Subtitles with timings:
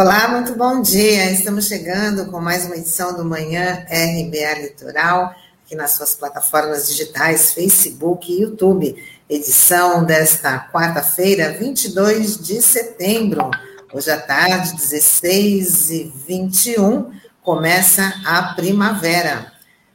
[0.00, 1.30] Olá, muito bom dia.
[1.30, 7.52] Estamos chegando com mais uma edição do Manhã RBA Litoral, aqui nas suas plataformas digitais,
[7.52, 8.96] Facebook e YouTube.
[9.28, 13.50] Edição desta quarta-feira, 22 de setembro.
[13.92, 17.10] Hoje à tarde, 16 e 21,
[17.42, 19.52] começa a primavera.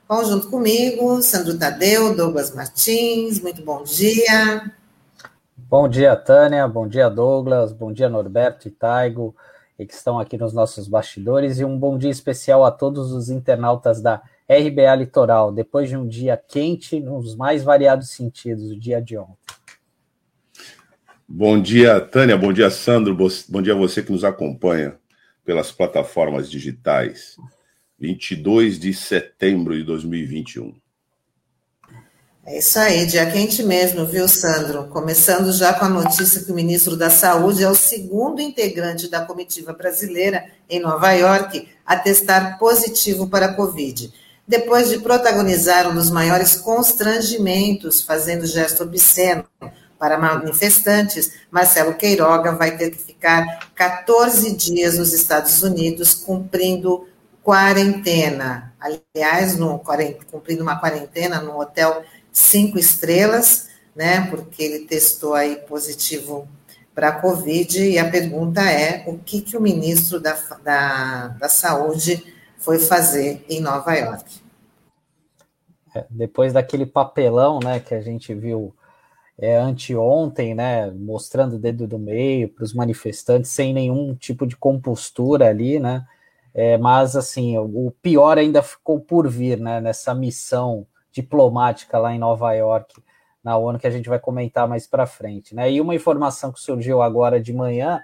[0.07, 4.71] Bom, junto comigo, Sandro Tadeu, Douglas Martins, muito bom dia.
[5.57, 9.35] Bom dia, Tânia, bom dia, Douglas, bom dia, Norberto e Taigo
[9.77, 13.29] e que estão aqui nos nossos bastidores, e um bom dia especial a todos os
[13.29, 19.01] internautas da RBA Litoral, depois de um dia quente nos mais variados sentidos, o dia
[19.01, 19.35] de ontem.
[21.27, 23.17] Bom dia, Tânia, bom dia, Sandro,
[23.49, 24.97] bom dia a você que nos acompanha
[25.43, 27.35] pelas plataformas digitais.
[27.97, 30.75] 22 de setembro de 2021.
[32.47, 34.85] É isso aí, dia quente mesmo, viu, Sandro?
[34.89, 39.25] Começando já com a notícia que o ministro da Saúde é o segundo integrante da
[39.25, 44.13] comitiva brasileira em Nova York a testar positivo para a Covid.
[44.47, 49.45] Depois de protagonizar um dos maiores constrangimentos, fazendo gesto obsceno
[49.97, 57.07] para manifestantes, Marcelo Queiroga vai ter que ficar 14 dias nos Estados Unidos cumprindo
[57.41, 58.73] quarentena.
[58.79, 59.81] Aliás, no,
[60.31, 62.03] cumprindo uma quarentena no hotel
[62.35, 64.27] cinco estrelas, né?
[64.29, 66.45] Porque ele testou aí positivo
[66.93, 71.49] para a Covid, e a pergunta é o que, que o ministro da, da, da
[71.49, 72.23] Saúde
[72.57, 74.41] foi fazer em Nova York.
[75.93, 78.73] É, depois daquele papelão né, que a gente viu
[79.37, 84.55] é, anteontem, né, mostrando o dedo do meio para os manifestantes, sem nenhum tipo de
[84.55, 86.05] compostura ali, né,
[86.53, 92.13] é, mas assim, o, o pior ainda ficou por vir, né, nessa missão diplomática lá
[92.13, 93.01] em Nova York,
[93.41, 95.55] na ONU, que a gente vai comentar mais para frente.
[95.55, 95.71] Né?
[95.71, 98.01] E uma informação que surgiu agora de manhã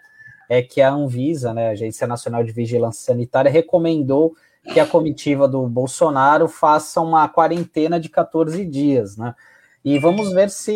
[0.49, 4.33] é que a Anvisa, né, a Agência Nacional de Vigilância Sanitária, recomendou
[4.71, 9.33] que a comitiva do Bolsonaro faça uma quarentena de 14 dias, né?
[9.83, 10.71] E vamos ver se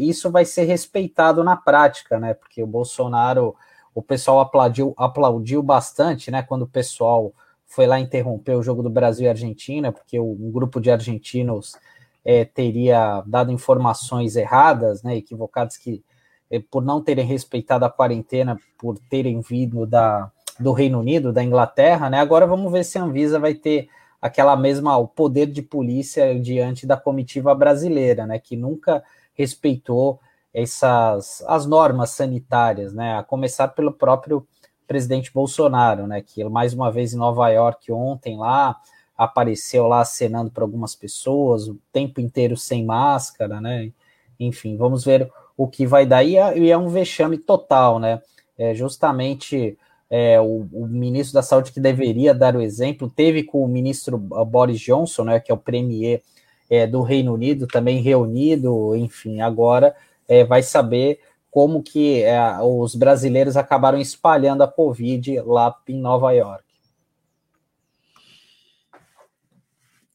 [0.00, 2.34] isso vai ser respeitado na prática, né?
[2.34, 3.54] Porque o Bolsonaro,
[3.94, 6.42] o pessoal aplaudiu, aplaudiu bastante, né?
[6.42, 7.32] Quando o pessoal
[7.68, 11.76] foi lá interromper o jogo do Brasil e Argentina, porque um grupo de argentinos
[12.24, 16.02] é, teria dado informações erradas, né, equivocadas, que
[16.50, 21.44] é, por não terem respeitado a quarentena, por terem vindo da, do Reino Unido, da
[21.44, 23.88] Inglaterra, né, agora vamos ver se a Anvisa vai ter
[24.20, 29.04] aquela mesma, o poder de polícia diante da comitiva brasileira, né, que nunca
[29.34, 30.18] respeitou
[30.52, 34.46] essas as normas sanitárias, né, a começar pelo próprio
[34.88, 36.22] presidente Bolsonaro, né?
[36.22, 38.74] Que mais uma vez em Nova York ontem lá
[39.16, 43.92] apareceu lá acenando para algumas pessoas, o tempo inteiro sem máscara, né?
[44.40, 46.24] Enfim, vamos ver o que vai dar.
[46.24, 48.22] E é, é um vexame total, né?
[48.56, 49.76] É justamente
[50.10, 54.16] é, o, o, ministro da Saúde que deveria dar o exemplo, teve com o ministro
[54.16, 56.22] Boris Johnson, né, que é o premier
[56.70, 59.94] é, do Reino Unido, também reunido, enfim, agora
[60.26, 66.32] é, vai saber como que é, os brasileiros acabaram espalhando a Covid lá em Nova
[66.32, 66.68] York.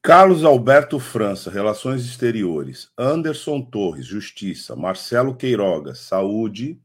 [0.06, 2.92] Carlos Alberto França, Relações Exteriores.
[2.98, 4.76] Anderson Torres, Justiça.
[4.76, 6.78] Marcelo Queiroga, Saúde.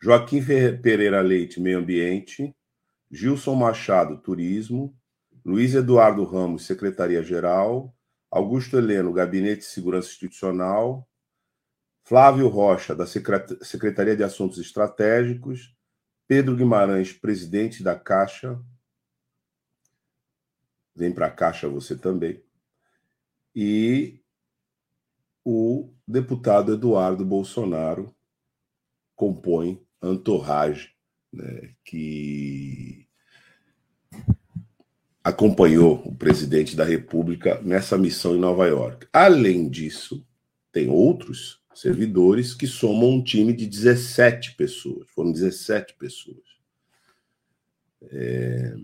[0.00, 0.40] Joaquim
[0.80, 2.54] Pereira Leite, Meio Ambiente.
[3.10, 4.94] Gilson Machado, Turismo.
[5.44, 7.92] Luiz Eduardo Ramos, Secretaria-Geral.
[8.30, 11.04] Augusto Heleno, Gabinete de Segurança Institucional.
[12.10, 15.72] Flávio Rocha, da Secretaria de Assuntos Estratégicos,
[16.26, 18.60] Pedro Guimarães, presidente da Caixa.
[20.92, 22.42] Vem para a Caixa você também.
[23.54, 24.20] E
[25.44, 28.12] o deputado Eduardo Bolsonaro
[29.14, 30.92] compõe Antorrage,
[31.32, 33.08] né, que
[35.22, 39.06] acompanhou o presidente da República nessa missão em Nova York.
[39.12, 40.26] Além disso,
[40.72, 45.08] tem outros servidores que somam um time de 17 pessoas.
[45.08, 46.44] Foram 17 pessoas
[48.02, 48.74] é,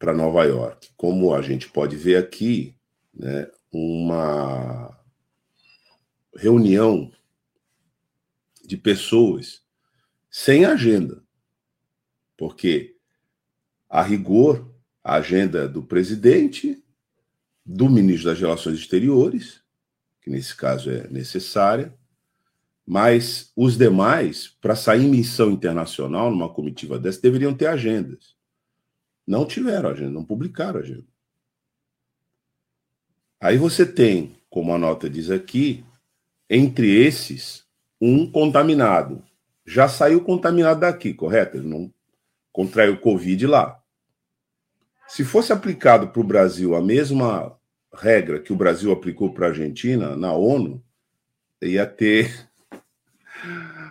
[0.00, 0.90] para Nova York.
[0.96, 2.74] Como a gente pode ver aqui,
[3.14, 4.98] né, uma
[6.34, 7.12] reunião
[8.64, 9.62] de pessoas
[10.28, 11.22] sem agenda.
[12.36, 12.96] Porque,
[13.88, 14.68] a rigor,
[15.04, 16.82] a agenda do presidente,
[17.64, 19.61] do ministro das Relações Exteriores
[20.22, 21.92] que nesse caso é necessária,
[22.86, 28.34] mas os demais, para sair em missão internacional numa comitiva dessa, deveriam ter agendas.
[29.26, 31.06] Não tiveram agenda, não publicaram agenda.
[33.40, 35.84] Aí você tem, como a nota diz aqui,
[36.48, 37.64] entre esses,
[38.00, 39.24] um contaminado.
[39.64, 41.56] Já saiu contaminado daqui, correto?
[41.56, 41.92] Ele não,
[42.52, 43.80] contraiu Covid lá.
[45.08, 47.58] Se fosse aplicado para o Brasil a mesma
[47.94, 50.82] regra que o Brasil aplicou para a Argentina na ONU,
[51.60, 52.50] ia ter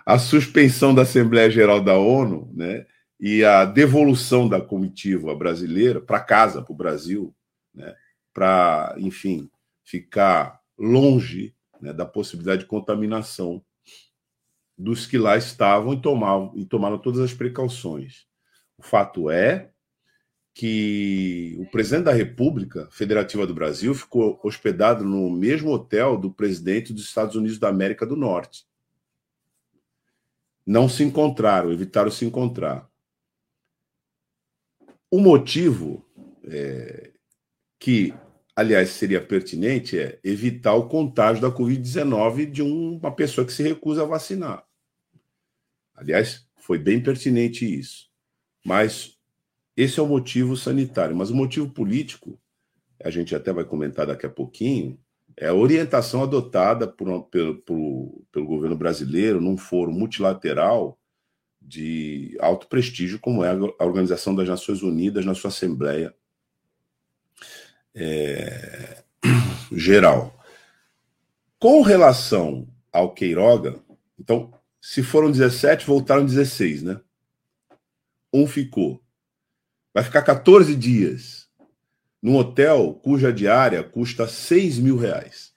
[0.04, 2.86] a suspensão da Assembleia Geral da ONU, né?
[3.20, 7.34] E a devolução da comitiva brasileira para casa, para o Brasil,
[7.72, 7.94] né?
[8.34, 9.48] Para, enfim,
[9.84, 13.62] ficar longe né, da possibilidade de contaminação
[14.76, 18.26] dos que lá estavam e tomavam e tomaram todas as precauções.
[18.76, 19.71] O fato é
[20.54, 26.92] que o presidente da República Federativa do Brasil ficou hospedado no mesmo hotel do presidente
[26.92, 28.66] dos Estados Unidos da América do Norte.
[30.66, 32.88] Não se encontraram, evitaram se encontrar.
[35.10, 36.06] O motivo
[36.44, 37.12] é,
[37.78, 38.14] que,
[38.54, 44.02] aliás, seria pertinente é evitar o contágio da Covid-19 de uma pessoa que se recusa
[44.02, 44.66] a vacinar.
[45.94, 48.08] Aliás, foi bem pertinente isso.
[48.64, 49.18] Mas
[49.76, 52.38] esse é o motivo sanitário, mas o motivo político,
[53.02, 54.98] a gente até vai comentar daqui a pouquinho,
[55.36, 60.98] é a orientação adotada por, pelo, pelo governo brasileiro num foro multilateral
[61.60, 66.14] de alto prestígio, como é a Organização das Nações Unidas na sua Assembleia
[67.94, 69.02] é,
[69.72, 70.38] Geral.
[71.58, 73.80] Com relação ao Queiroga,
[74.18, 77.00] então, se foram 17, voltaram 16, né?
[78.32, 79.01] Um ficou.
[79.94, 81.48] Vai ficar 14 dias
[82.22, 85.52] num hotel cuja diária custa 6 mil reais.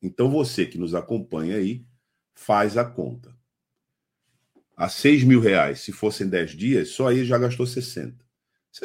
[0.00, 1.84] Então você que nos acompanha aí,
[2.32, 3.36] faz a conta.
[4.76, 8.24] A 6 mil reais, se fossem 10 dias, só aí já gastou 60.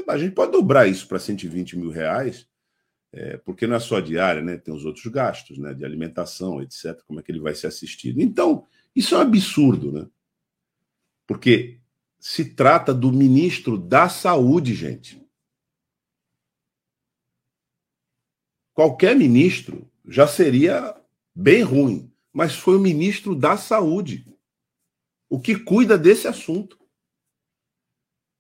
[0.08, 2.48] A gente pode dobrar isso para 120 mil reais,
[3.14, 4.58] é, porque não é só a diária, né?
[4.58, 5.74] Tem os outros gastos, né?
[5.74, 7.02] De alimentação, etc.
[7.08, 8.20] Como é que ele vai ser assistido?
[8.20, 10.06] Então, isso é um absurdo, né?
[11.26, 11.80] Porque
[12.20, 15.22] se trata do ministro da Saúde, gente.
[18.74, 20.96] Qualquer ministro já seria
[21.34, 24.26] bem ruim, mas foi o ministro da Saúde
[25.30, 26.80] o que cuida desse assunto,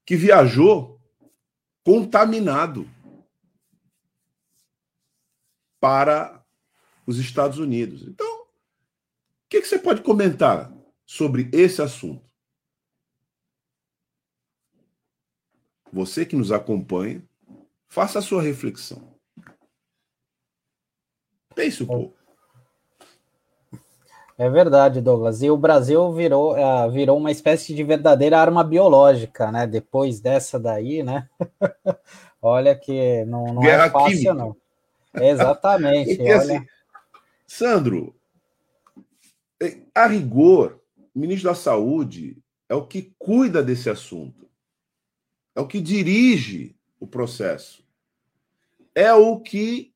[0.05, 1.01] que viajou
[1.83, 2.89] contaminado
[5.79, 6.43] para
[7.05, 8.03] os Estados Unidos.
[8.07, 8.47] Então, o
[9.49, 10.71] que, que você pode comentar
[11.05, 12.23] sobre esse assunto?
[15.91, 17.23] Você que nos acompanha,
[17.87, 19.15] faça a sua reflexão.
[21.55, 22.15] Pense um pouco.
[24.37, 25.41] É verdade, Douglas.
[25.41, 29.65] E o Brasil virou, uh, virou uma espécie de verdadeira arma biológica, né?
[29.65, 31.29] Depois dessa daí, né?
[32.41, 34.33] olha que não, não é fácil, química.
[34.33, 34.55] não.
[35.13, 36.17] Exatamente.
[36.17, 36.37] Porque, olha...
[36.37, 36.67] assim,
[37.47, 38.13] Sandro,
[39.61, 40.81] é, a rigor,
[41.15, 44.49] o ministro da Saúde é o que cuida desse assunto
[45.55, 47.83] é o que dirige o processo,
[48.93, 49.95] é o que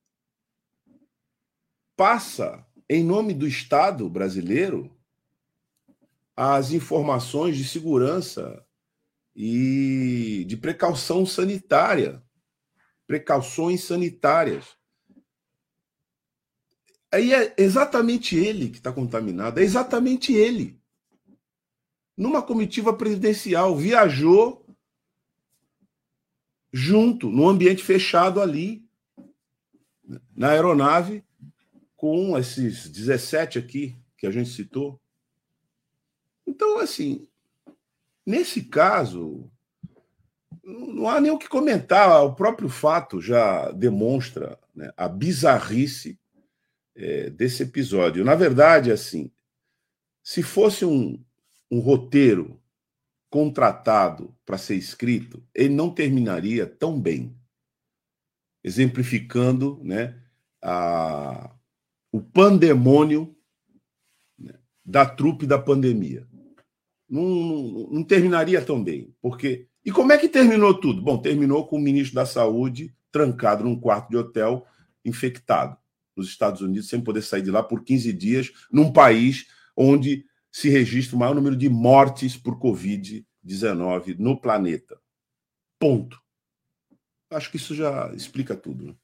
[1.94, 4.90] passa, em nome do Estado brasileiro,
[6.34, 8.64] as informações de segurança
[9.36, 12.22] e de precaução sanitária,
[13.06, 14.64] precauções sanitárias.
[17.12, 20.80] Aí é exatamente ele que está contaminado, é exatamente ele.
[22.16, 24.64] Numa comitiva presidencial, viajou
[26.72, 28.84] junto, num ambiente fechado ali,
[30.34, 31.24] na aeronave,
[31.96, 35.00] com esses 17 aqui que a gente citou.
[36.46, 37.28] Então, assim,
[38.24, 39.50] nesse caso,
[40.62, 46.18] não há nem o que comentar, o próprio fato já demonstra né, a bizarrice
[46.94, 48.24] é, desse episódio.
[48.24, 49.30] Na verdade, assim,
[50.22, 51.22] se fosse um,
[51.70, 52.60] um roteiro
[53.30, 57.34] contratado para ser escrito, ele não terminaria tão bem,
[58.62, 60.20] exemplificando né,
[60.60, 61.54] a,
[62.10, 63.34] o pandemônio
[64.36, 66.26] né, da trupe da pandemia.
[67.08, 69.66] Não, não, não, terminaria tão bem, porque.
[69.82, 71.00] E como é que terminou tudo?
[71.00, 74.66] Bom, terminou com o ministro da Saúde trancado num quarto de hotel,
[75.04, 75.76] infectado,
[76.14, 80.68] nos Estados Unidos, sem poder sair de lá por 15 dias, num país onde se
[80.68, 84.98] registra o maior número de mortes por Covid-19 no planeta.
[85.78, 86.20] Ponto.
[87.30, 88.86] Acho que isso já explica tudo.
[88.86, 88.94] Né?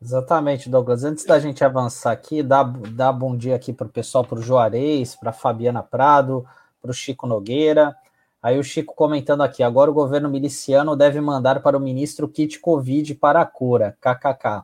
[0.00, 1.02] Exatamente, Douglas.
[1.02, 4.42] Antes da gente avançar aqui, dá, dá bom dia aqui para o pessoal, para o
[4.42, 6.46] Juarez, para Fabiana Prado,
[6.80, 7.96] para o Chico Nogueira.
[8.40, 12.60] Aí o Chico comentando aqui, agora o governo miliciano deve mandar para o ministro kit
[12.60, 14.62] Covid para a cura, kkk.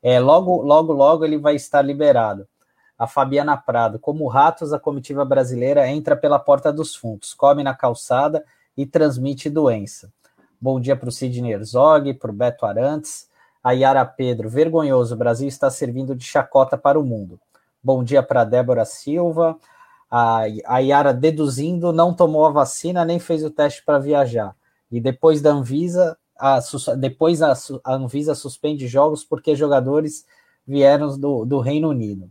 [0.00, 2.46] É, logo, logo, logo ele vai estar liberado.
[3.00, 7.74] A Fabiana Prado, como ratos, a comitiva brasileira entra pela porta dos fundos, come na
[7.74, 8.44] calçada
[8.76, 10.12] e transmite doença.
[10.60, 13.26] Bom dia para o Sidney Herzog, para o Beto Arantes.
[13.64, 17.40] A Yara Pedro, vergonhoso, o Brasil está servindo de chacota para o mundo.
[17.82, 19.56] Bom dia para Débora Silva.
[20.10, 24.54] A, a Yara deduzindo, não tomou a vacina nem fez o teste para viajar.
[24.92, 26.58] E depois da Anvisa, a,
[26.98, 30.26] depois a, a Anvisa suspende jogos porque jogadores
[30.66, 32.30] vieram do, do Reino Unido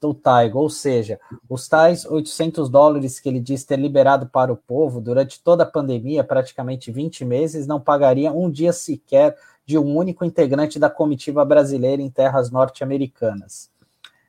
[0.00, 4.56] do Taigo, ou seja, os tais 800 dólares que ele diz ter liberado para o
[4.56, 9.96] povo durante toda a pandemia, praticamente 20 meses, não pagaria um dia sequer de um
[9.96, 13.68] único integrante da comitiva brasileira em terras norte-americanas.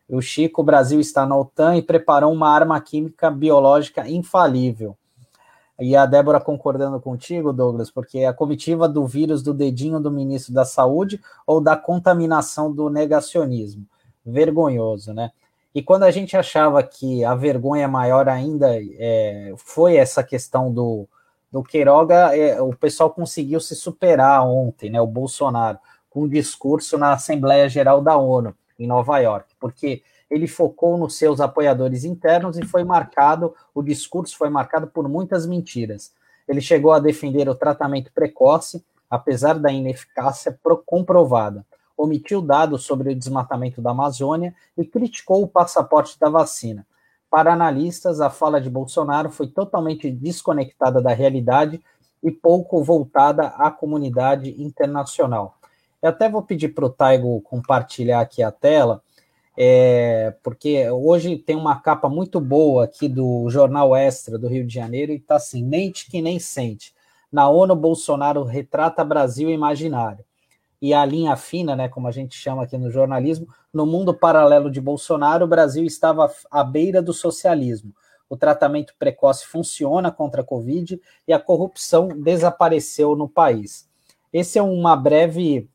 [0.09, 4.97] O Chico, o Brasil está na OTAN e preparou uma arma química biológica infalível.
[5.79, 10.53] E a Débora concordando contigo, Douglas, porque a comitiva do vírus do dedinho do ministro
[10.53, 13.86] da Saúde ou da contaminação do negacionismo.
[14.25, 15.31] Vergonhoso, né?
[15.77, 18.67] E quando a gente achava que a vergonha maior ainda
[18.98, 21.07] é, foi essa questão do,
[21.51, 25.77] do Queiroga, é, o pessoal conseguiu se superar ontem, né, o Bolsonaro,
[26.10, 31.15] com um discurso na Assembleia Geral da ONU, em Nova York, porque ele focou nos
[31.15, 36.12] seus apoiadores internos e foi marcado, o discurso foi marcado por muitas mentiras.
[36.48, 41.63] Ele chegou a defender o tratamento precoce, apesar da ineficácia comprovada
[41.97, 46.85] omitiu dados sobre o desmatamento da Amazônia e criticou o passaporte da vacina.
[47.29, 51.81] Para analistas, a fala de Bolsonaro foi totalmente desconectada da realidade
[52.23, 55.57] e pouco voltada à comunidade internacional.
[56.01, 59.01] Eu até vou pedir para o Taigo compartilhar aqui a tela,
[59.57, 64.73] é, porque hoje tem uma capa muito boa aqui do Jornal Extra do Rio de
[64.73, 66.93] Janeiro e está assim: mente que nem sente.
[67.31, 70.23] Na ONU, Bolsonaro retrata Brasil imaginário
[70.81, 74.69] e a linha fina, né, como a gente chama aqui no jornalismo, no mundo paralelo
[74.69, 77.93] de Bolsonaro, o Brasil estava à beira do socialismo.
[78.29, 83.89] O tratamento precoce funciona contra a Covid e a corrupção desapareceu no país.
[84.31, 85.69] Esse é uma breve,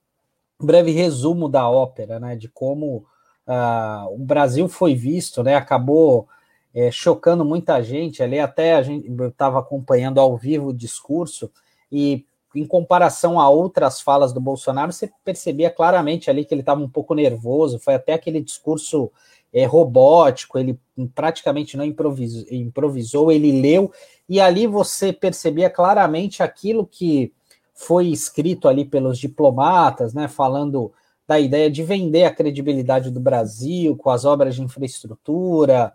[0.60, 3.06] breve resumo da ópera, né, de como
[3.46, 6.28] uh, o Brasil foi visto, né, acabou
[6.74, 8.22] é, chocando muita gente.
[8.22, 11.50] Ali até a gente estava acompanhando ao vivo o discurso
[11.90, 16.80] e em comparação a outras falas do Bolsonaro, você percebia claramente ali que ele estava
[16.80, 19.10] um pouco nervoso, foi até aquele discurso
[19.52, 20.78] é, robótico, ele
[21.14, 23.92] praticamente não improvisou, improvisou, ele leu,
[24.28, 27.32] e ali você percebia claramente aquilo que
[27.74, 30.92] foi escrito ali pelos diplomatas, né, falando
[31.26, 35.92] da ideia de vender a credibilidade do Brasil com as obras de infraestrutura,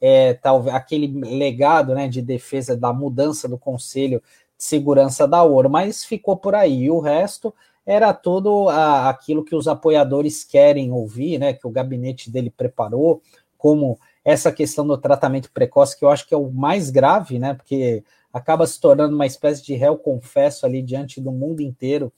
[0.00, 4.22] é, talvez aquele legado né, de defesa da mudança do Conselho
[4.60, 6.82] segurança da ouro, mas ficou por aí.
[6.82, 7.52] E o resto
[7.86, 11.54] era tudo a, aquilo que os apoiadores querem ouvir, né?
[11.54, 13.22] Que o gabinete dele preparou,
[13.56, 17.54] como essa questão do tratamento precoce, que eu acho que é o mais grave, né?
[17.54, 22.12] Porque acaba se tornando uma espécie de réu confesso ali diante do mundo inteiro,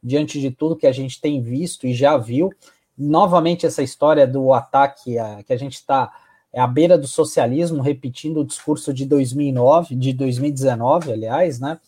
[0.00, 2.52] diante de tudo que a gente tem visto e já viu.
[2.96, 6.12] Novamente, essa história do ataque a, que a gente está
[6.52, 11.78] é à beira do socialismo, repetindo o discurso de 2009, de 2019, aliás, né?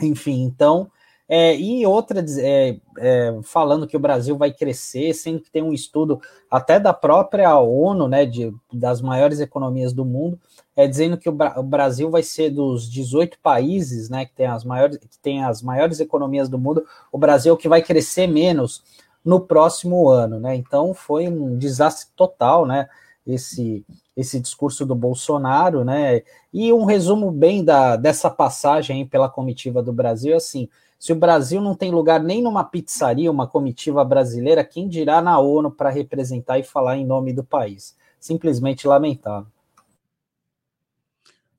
[0.00, 0.90] Enfim, então,
[1.26, 5.72] é, e outra, é, é, falando que o Brasil vai crescer, sendo que tem um
[5.72, 10.38] estudo até da própria ONU, né, de, das maiores economias do mundo,
[10.76, 14.64] é, dizendo que o, o, Brasil vai ser dos 18 países, né, que tem, as
[14.64, 18.82] maiores, que tem as maiores economias do mundo, o Brasil que vai crescer menos
[19.24, 22.86] no próximo ano, né, então foi um desastre total, né,
[23.26, 23.84] esse,
[24.16, 26.22] esse discurso do Bolsonaro, né?
[26.52, 31.60] E um resumo bem da, dessa passagem pela comitiva do Brasil, assim, se o Brasil
[31.60, 36.58] não tem lugar nem numa pizzaria, uma comitiva brasileira, quem dirá na ONU para representar
[36.58, 37.96] e falar em nome do país?
[38.18, 39.52] Simplesmente lamentável.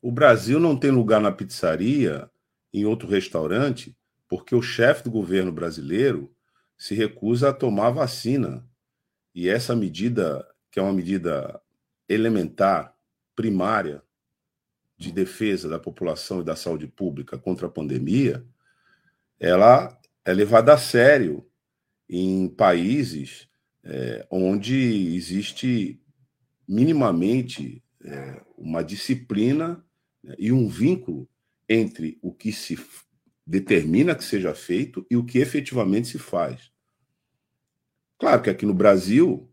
[0.01, 2.29] O Brasil não tem lugar na pizzaria,
[2.73, 3.95] em outro restaurante,
[4.27, 6.31] porque o chefe do governo brasileiro
[6.77, 8.67] se recusa a tomar vacina.
[9.33, 10.45] E essa medida
[10.75, 11.61] que é uma medida
[12.09, 12.93] elementar,
[13.33, 14.03] primária,
[14.97, 18.45] de defesa da população e da saúde pública contra a pandemia,
[19.39, 21.49] ela é levada a sério
[22.09, 23.47] em países
[23.85, 25.97] é, onde existe
[26.67, 29.81] minimamente é, uma disciplina
[30.21, 31.25] né, e um vínculo
[31.69, 32.77] entre o que se
[33.47, 36.69] determina que seja feito e o que efetivamente se faz.
[38.19, 39.49] Claro que aqui no Brasil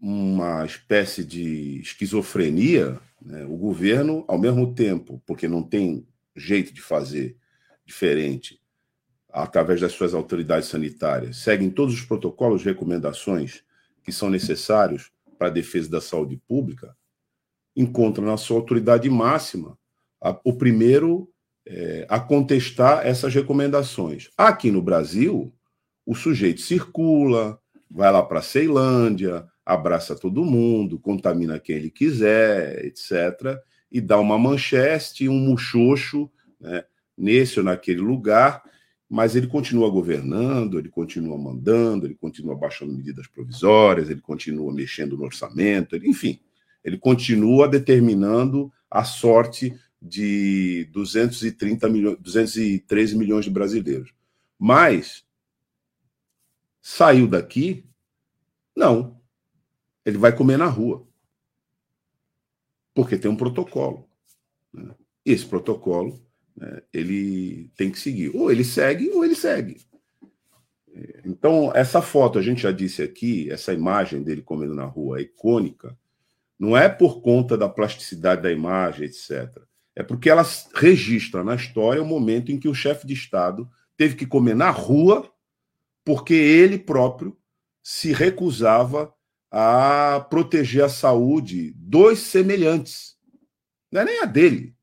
[0.00, 3.44] uma espécie de esquizofrenia, né?
[3.44, 7.36] o governo, ao mesmo tempo, porque não tem jeito de fazer
[7.84, 8.60] diferente,
[9.30, 13.62] através das suas autoridades sanitárias, seguem todos os protocolos recomendações
[14.02, 16.96] que são necessários para a defesa da saúde pública
[17.78, 19.78] encontra na sua autoridade máxima
[20.20, 21.30] a, o primeiro
[21.64, 24.30] é, a contestar essas recomendações.
[24.36, 25.54] Aqui no Brasil,
[26.04, 32.86] o sujeito circula, vai lá para a Ceilândia, abraça todo mundo, contamina quem ele quiser,
[32.86, 33.60] etc.,
[33.92, 36.84] e dá uma manchete, um muxoxo né,
[37.16, 38.62] nesse ou naquele lugar,
[39.08, 45.16] mas ele continua governando, ele continua mandando, ele continua baixando medidas provisórias, ele continua mexendo
[45.16, 46.40] no orçamento, ele, enfim,
[46.82, 54.14] ele continua determinando a sorte de 230 milhões, 213 milhões de brasileiros.
[54.58, 55.24] Mas
[56.80, 57.84] saiu daqui?
[58.74, 59.17] Não.
[60.08, 61.06] Ele vai comer na rua.
[62.94, 64.08] Porque tem um protocolo.
[64.72, 64.94] Né?
[65.22, 66.18] Esse protocolo
[66.56, 68.34] né, ele tem que seguir.
[68.34, 69.76] Ou ele segue, ou ele segue.
[71.26, 75.22] Então, essa foto, a gente já disse aqui, essa imagem dele comendo na rua é
[75.22, 75.94] icônica,
[76.58, 79.62] não é por conta da plasticidade da imagem, etc.
[79.94, 84.16] É porque ela registra na história o momento em que o chefe de Estado teve
[84.16, 85.30] que comer na rua
[86.02, 87.36] porque ele próprio
[87.82, 89.14] se recusava
[89.50, 93.16] a proteger a saúde dos semelhantes.
[93.90, 94.74] Não é nem a dele,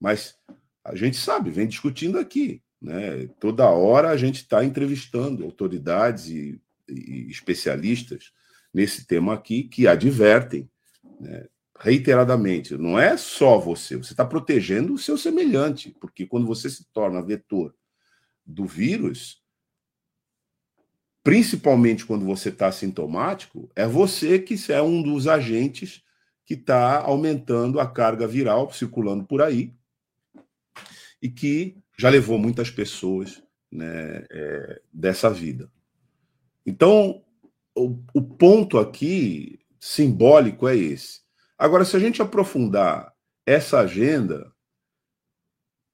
[0.00, 0.36] mas
[0.84, 2.62] a gente sabe, vem discutindo aqui.
[2.80, 3.28] Né?
[3.38, 8.32] Toda hora a gente está entrevistando autoridades e, e, especialistas
[8.72, 10.68] nesse tema aqui que advertem
[11.20, 11.46] né,
[11.78, 12.76] reiteradamente.
[12.76, 17.22] Não é só você, você está protegendo o seu semelhante, porque quando você se torna
[17.22, 17.74] vetor
[18.44, 19.42] do vírus,
[21.22, 26.02] principalmente quando você está sintomático, é você que é um dos agentes
[26.44, 29.74] que está aumentando a carga viral circulando por aí
[31.22, 35.70] e que já levou muitas pessoas né, é, dessa vida.
[36.64, 37.22] Então,
[37.74, 41.20] o, o ponto aqui simbólico é esse.
[41.58, 43.14] Agora, se a gente aprofundar
[43.46, 44.52] essa agenda,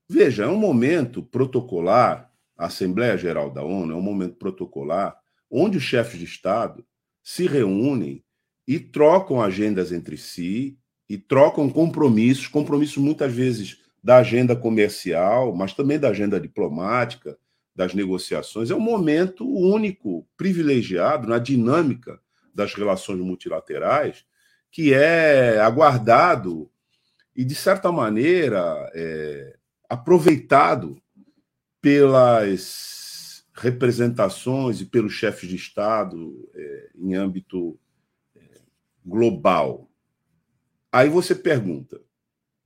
[0.08, 5.78] veja, é um momento protocolar, a Assembleia Geral da ONU é um momento protocolar, onde
[5.78, 6.84] os chefes de Estado
[7.22, 8.22] se reúnem
[8.66, 10.78] e trocam agendas entre si
[11.08, 17.38] e trocam compromissos, compromissos muitas vezes da agenda comercial, mas também da agenda diplomática,
[17.74, 18.70] das negociações.
[18.70, 22.18] É um momento único, privilegiado na dinâmica
[22.54, 24.24] das relações multilaterais,
[24.70, 26.70] que é aguardado
[27.34, 29.56] e, de certa maneira, é,
[29.88, 31.00] aproveitado
[31.80, 33.05] pelas
[33.56, 37.78] representações e pelos chefes de Estado é, em âmbito
[38.34, 38.60] é,
[39.04, 39.90] global.
[40.92, 42.00] Aí você pergunta: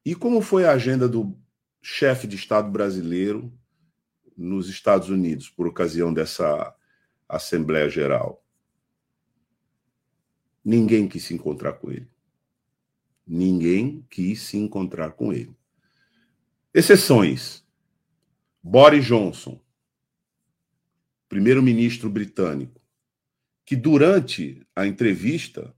[0.04, 1.36] e como foi a agenda do
[1.80, 3.52] chefe de Estado brasileiro
[4.36, 6.74] nos Estados Unidos por ocasião dessa
[7.28, 8.44] Assembleia Geral?
[10.64, 12.08] Ninguém quis se encontrar com ele.
[13.26, 15.54] Ninguém quis se encontrar com ele.
[16.74, 17.64] Exceções.
[18.62, 19.58] Boris Johnson,
[21.30, 22.82] primeiro-ministro britânico,
[23.64, 25.72] que durante a entrevista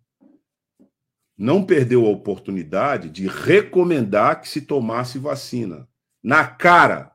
[1.36, 5.86] não perdeu a oportunidade de recomendar que se tomasse vacina
[6.22, 7.12] na cara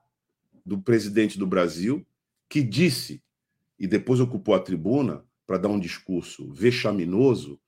[0.64, 2.06] do presidente do Brasil,
[2.48, 3.24] que disse,
[3.80, 7.60] e depois ocupou a tribuna para dar um discurso vexaminoso,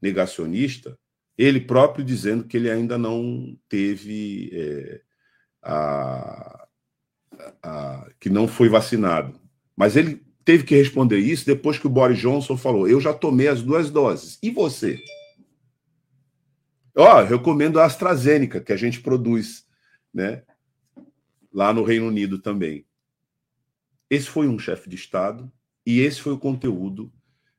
[0.00, 0.96] negacionista,
[1.36, 5.02] ele próprio dizendo que ele ainda não teve é,
[5.62, 6.68] a,
[7.62, 9.41] a, que não foi vacinado.
[9.82, 13.48] Mas ele teve que responder isso depois que o Boris Johnson falou: Eu já tomei
[13.48, 14.38] as duas doses.
[14.40, 14.96] E você?
[16.96, 19.66] Ó, oh, recomendo a AstraZeneca, que a gente produz,
[20.14, 20.44] né?
[21.52, 22.86] Lá no Reino Unido também.
[24.08, 25.50] Esse foi um chefe de Estado
[25.84, 27.12] e esse foi o conteúdo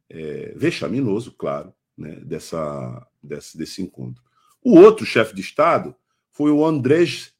[0.09, 4.23] é, vexaminoso, claro, né, dessa, desse, desse encontro.
[4.63, 5.93] O outro chefe de Estado
[6.31, 7.33] foi o Andrés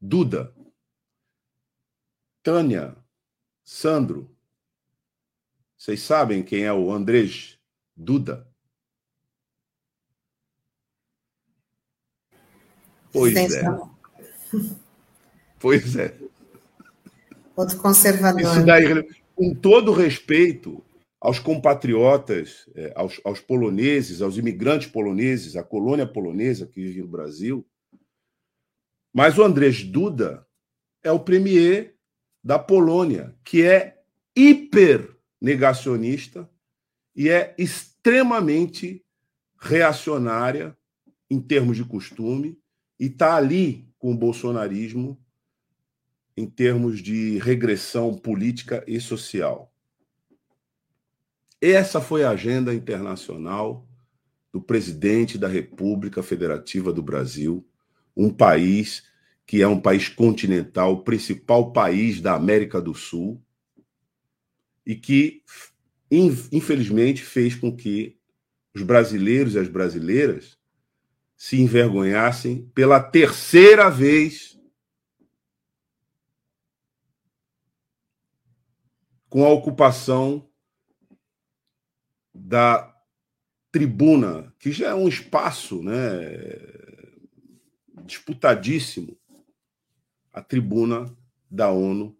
[0.00, 0.52] Duda.
[2.42, 2.96] Tânia,
[3.68, 4.30] Sandro,
[5.76, 7.58] vocês sabem quem é o Andrés
[7.96, 8.48] Duda?
[13.12, 13.62] Pois é.
[15.58, 16.14] Pois é.
[17.56, 18.42] Outro conservador.
[18.42, 18.84] Isso daí,
[19.34, 20.84] com todo respeito
[21.18, 27.08] aos compatriotas, é, aos, aos poloneses, aos imigrantes poloneses, à colônia polonesa que vive no
[27.08, 27.66] Brasil,
[29.12, 30.46] mas o Andrzej Duda
[31.02, 31.95] é o premier
[32.46, 34.00] da Polônia, que é
[34.36, 36.48] hiper negacionista
[37.12, 39.04] e é extremamente
[39.58, 40.78] reacionária
[41.28, 42.56] em termos de costume
[43.00, 45.20] e está ali com o bolsonarismo
[46.36, 49.74] em termos de regressão política e social.
[51.60, 53.84] Essa foi a agenda internacional
[54.52, 57.66] do presidente da República Federativa do Brasil,
[58.16, 59.02] um país
[59.46, 63.40] que é um país continental, o principal país da América do Sul,
[64.84, 65.42] e que,
[66.10, 68.18] infelizmente, fez com que
[68.74, 70.58] os brasileiros e as brasileiras
[71.36, 74.58] se envergonhassem pela terceira vez
[79.28, 80.48] com a ocupação
[82.34, 82.94] da
[83.70, 86.30] tribuna, que já é um espaço né,
[88.04, 89.18] disputadíssimo,
[90.36, 91.06] a tribuna
[91.50, 92.14] da ONU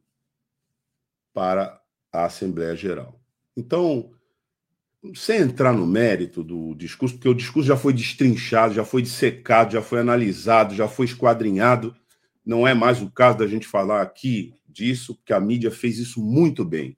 [1.35, 1.79] para
[2.11, 3.21] a Assembleia Geral.
[3.55, 4.11] Então,
[5.15, 9.75] sem entrar no mérito do discurso, porque o discurso já foi destrinchado, já foi dissecado,
[9.75, 11.95] já foi analisado, já foi esquadrinhado.
[12.45, 16.19] Não é mais o caso da gente falar aqui disso, porque a mídia fez isso
[16.25, 16.97] muito bem.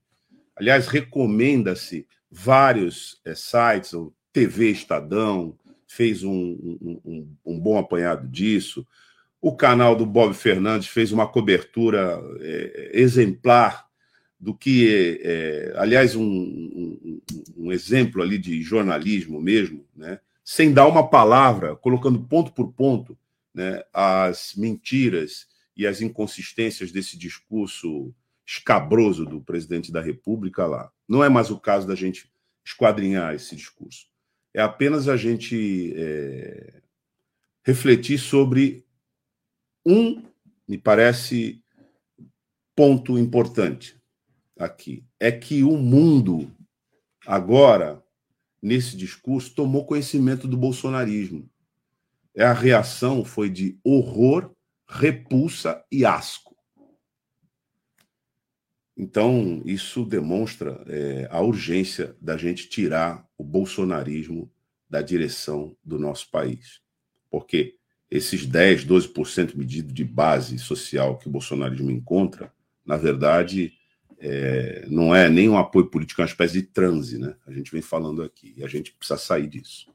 [0.54, 8.28] Aliás, recomenda-se vários é, sites, o TV Estadão fez um, um, um, um, bom apanhado
[8.28, 8.86] disso.
[9.40, 13.88] O canal do Bob Fernandes fez uma cobertura é, exemplar
[14.40, 17.20] do que, é, aliás, um, um,
[17.56, 20.20] um, exemplo ali de jornalismo mesmo, né?
[20.44, 23.18] sem dar uma palavra, colocando ponto por ponto
[23.52, 25.46] né, as mentiras
[25.76, 28.14] e as inconsistências desse discurso
[28.46, 30.90] escabroso do presidente da República lá.
[31.06, 32.30] Não é mais o caso da gente
[32.64, 34.06] esquadrinhar esse discurso.
[34.54, 36.80] É apenas a gente é,
[37.62, 38.86] refletir sobre
[39.84, 40.22] um,
[40.66, 41.62] me parece,
[42.76, 43.98] ponto importante
[44.58, 46.50] aqui é que o mundo,
[47.26, 48.02] agora,
[48.60, 51.48] nesse discurso, tomou conhecimento do bolsonarismo.
[52.34, 54.54] É, a reação foi de horror,
[54.86, 56.56] repulsa e asco.
[58.96, 64.50] Então, isso demonstra é, a urgência da gente tirar o bolsonarismo
[64.90, 66.80] da direção do nosso país.
[67.30, 67.77] Porque
[68.10, 72.52] esses 10, 12% medido de base social que o bolsonarismo encontra,
[72.84, 73.72] na verdade,
[74.18, 77.34] é, não é nem um apoio político, é uma espécie de transe, né?
[77.46, 79.86] A gente vem falando aqui, e a gente precisa sair disso.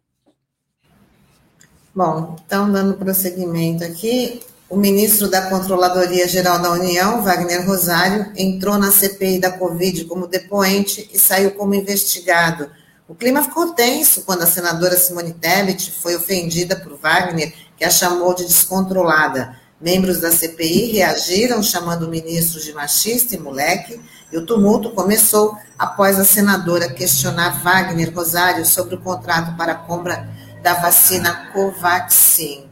[1.93, 8.77] Bom, então, dando prosseguimento aqui, o ministro da Controladoria Geral da União, Wagner Rosário, entrou
[8.77, 12.69] na CPI da Covid como depoente e saiu como investigado.
[13.07, 17.89] O clima ficou tenso quando a senadora Simone Tebet foi ofendida por Wagner, que a
[17.89, 19.57] chamou de descontrolada.
[19.81, 23.99] Membros da CPI reagiram chamando o ministro de machista e moleque,
[24.31, 29.75] e o tumulto começou após a senadora questionar Wagner Rosário sobre o contrato para a
[29.75, 30.29] compra
[30.61, 32.69] da vacina Covaxin.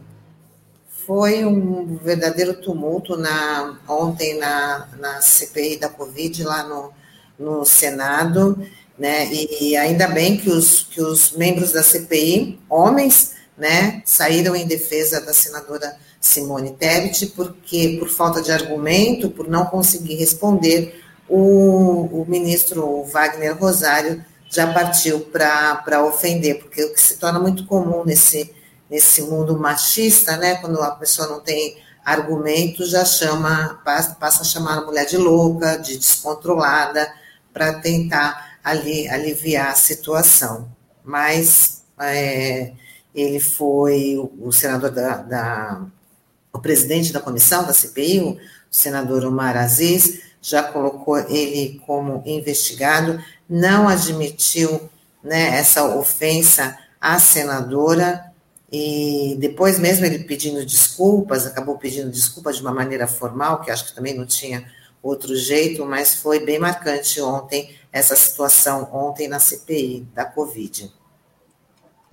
[1.06, 6.90] Foi um verdadeiro tumulto na, ontem na, na CPI da Covid, lá no,
[7.38, 8.58] no Senado,
[8.98, 9.28] né?
[9.30, 15.20] E ainda bem que os, que os membros da CPI, homens, né, saíram em defesa
[15.20, 22.26] da senadora Simone Tebet, porque por falta de argumento, por não conseguir responder, o, o
[22.28, 28.54] ministro Wagner Rosário já partiu para ofender, porque o que se torna muito comum nesse,
[28.90, 34.78] nesse mundo machista, né, quando a pessoa não tem argumento, já chama, passa, a chamar
[34.78, 37.10] a mulher de louca, de descontrolada,
[37.52, 40.68] para tentar ali, aliviar a situação.
[41.04, 42.72] Mas é,
[43.14, 45.86] ele foi o, senador da, da
[46.52, 48.38] o presidente da comissão da CPI, o
[48.70, 54.90] senador Omar Aziz, já colocou ele como investigado, não admitiu
[55.22, 58.32] né, essa ofensa à senadora,
[58.70, 63.86] e depois mesmo ele pedindo desculpas, acabou pedindo desculpas de uma maneira formal, que acho
[63.86, 64.64] que também não tinha
[65.02, 70.90] outro jeito, mas foi bem marcante ontem essa situação, ontem na CPI da Covid.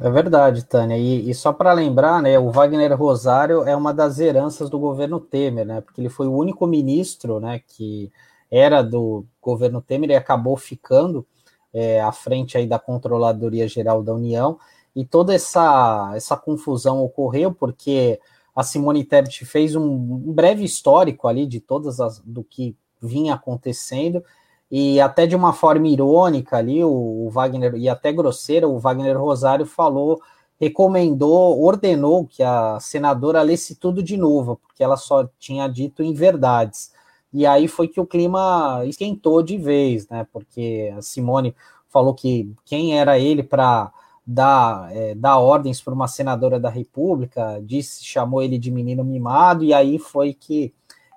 [0.02, 0.98] É verdade, Tânia.
[0.98, 5.20] E, e só para lembrar, né, o Wagner Rosário é uma das heranças do governo
[5.20, 5.82] Temer, né?
[5.82, 8.10] Porque ele foi o único ministro, né, que
[8.50, 11.28] era do governo Temer e acabou ficando
[11.74, 14.58] é, à frente aí da Controladoria Geral da União.
[14.96, 18.22] E toda essa, essa confusão ocorreu porque
[18.56, 23.34] a Simone Tebet fez um, um breve histórico ali de todas as do que vinha
[23.34, 24.24] acontecendo
[24.72, 26.90] e até de uma forma irônica ali, o,
[27.28, 30.22] o Wagner, e até grosseira, o Wagner Rosário falou,
[30.60, 36.14] recomendou, ordenou que a senadora lesse tudo de novo, porque ela só tinha dito em
[36.14, 36.92] verdades.
[37.32, 40.28] E aí foi que o clima esquentou de vez, né?
[40.32, 41.56] Porque a Simone
[41.88, 43.92] falou que quem era ele para
[44.26, 49.64] dar, é, dar ordens para uma senadora da República, disse, chamou ele de menino mimado,
[49.64, 50.74] e aí foi que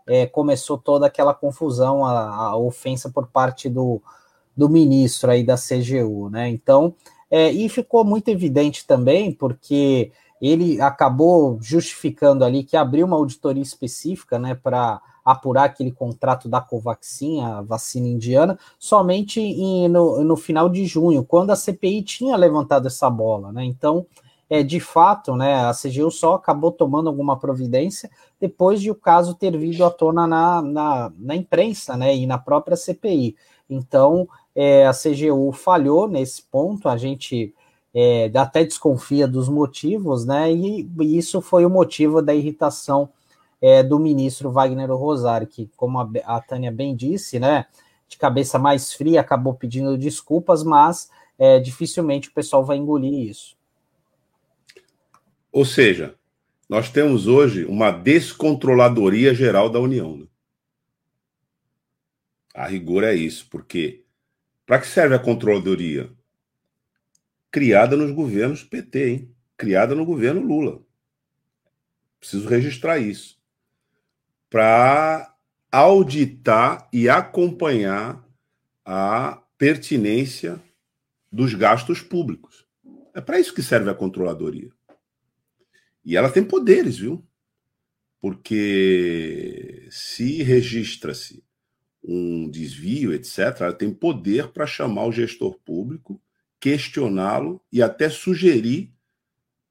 [0.06, 4.00] é, começou toda aquela confusão, a, a, ofensa por parte do,
[4.56, 6.48] do ministro aí da CGU, né?
[6.48, 6.94] Então,
[7.30, 10.12] É, e ficou muito evidente também, porque
[10.42, 16.60] ele acabou justificando ali que abriu uma auditoria específica né, para apurar aquele contrato da
[16.60, 22.36] Covaxin, a vacina indiana, somente em, no, no final de junho, quando a CPI tinha
[22.36, 23.52] levantado essa bola.
[23.52, 23.64] Né?
[23.64, 24.04] Então,
[24.52, 29.34] é, de fato, né, a CGU só acabou tomando alguma providência depois de o caso
[29.34, 33.34] ter vindo à tona na, na, na imprensa né, e na própria CPI.
[33.70, 37.54] Então, é, a CGU falhou nesse ponto, a gente
[37.94, 40.52] é, até desconfia dos motivos, né?
[40.52, 43.08] E, e, isso foi o motivo da irritação
[43.58, 47.64] é, do ministro Wagner Rosário, que, como a, a Tânia bem disse, né?
[48.06, 53.56] De cabeça mais fria, acabou pedindo desculpas, mas é, dificilmente o pessoal vai engolir isso.
[55.52, 56.14] Ou seja,
[56.66, 60.16] nós temos hoje uma descontroladoria geral da União.
[60.16, 60.26] Né?
[62.54, 64.02] A rigor é isso, porque
[64.64, 66.10] para que serve a controladoria?
[67.50, 69.34] Criada nos governos PT, hein?
[69.58, 70.80] Criada no governo Lula.
[72.18, 73.38] Preciso registrar isso.
[74.48, 75.34] Para
[75.70, 78.26] auditar e acompanhar
[78.84, 80.58] a pertinência
[81.30, 82.66] dos gastos públicos.
[83.14, 84.70] É para isso que serve a controladoria.
[86.04, 87.24] E ela tem poderes, viu?
[88.20, 91.44] Porque se registra-se
[92.02, 96.20] um desvio, etc., ela tem poder para chamar o gestor público,
[96.58, 98.92] questioná-lo e até sugerir,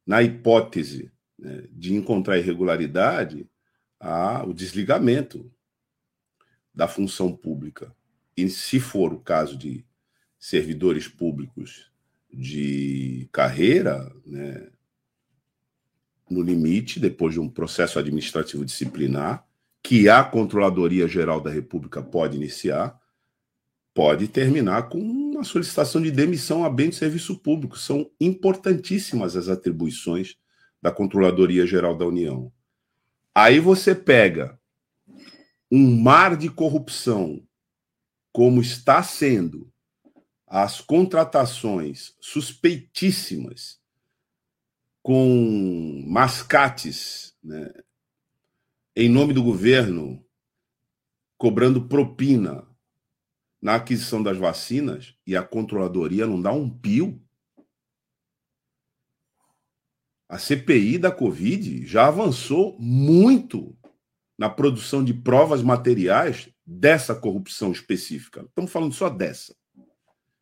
[0.05, 3.47] na hipótese né, de encontrar irregularidade,
[3.99, 5.51] a, o desligamento
[6.73, 7.95] da função pública.
[8.35, 9.85] E se for o caso de
[10.39, 11.91] servidores públicos
[12.33, 14.71] de carreira, né,
[16.31, 19.45] no limite, depois de um processo administrativo disciplinar,
[19.83, 22.97] que a Controladoria Geral da República pode iniciar,
[23.93, 27.77] pode terminar com uma solicitação de demissão a bem de serviço público.
[27.77, 30.35] São importantíssimas as atribuições
[30.81, 32.51] da Controladoria Geral da União.
[33.35, 34.57] Aí você pega
[35.69, 37.43] um mar de corrupção,
[38.31, 39.69] como está sendo
[40.47, 43.80] as contratações suspeitíssimas
[45.01, 47.71] com mascates né,
[48.95, 50.23] em nome do governo,
[51.37, 52.67] cobrando propina
[53.61, 57.21] na aquisição das vacinas e a controladoria não dá um pio.
[60.27, 63.77] A CPI da Covid já avançou muito
[64.37, 68.43] na produção de provas materiais dessa corrupção específica.
[68.45, 69.55] Estamos falando só dessa.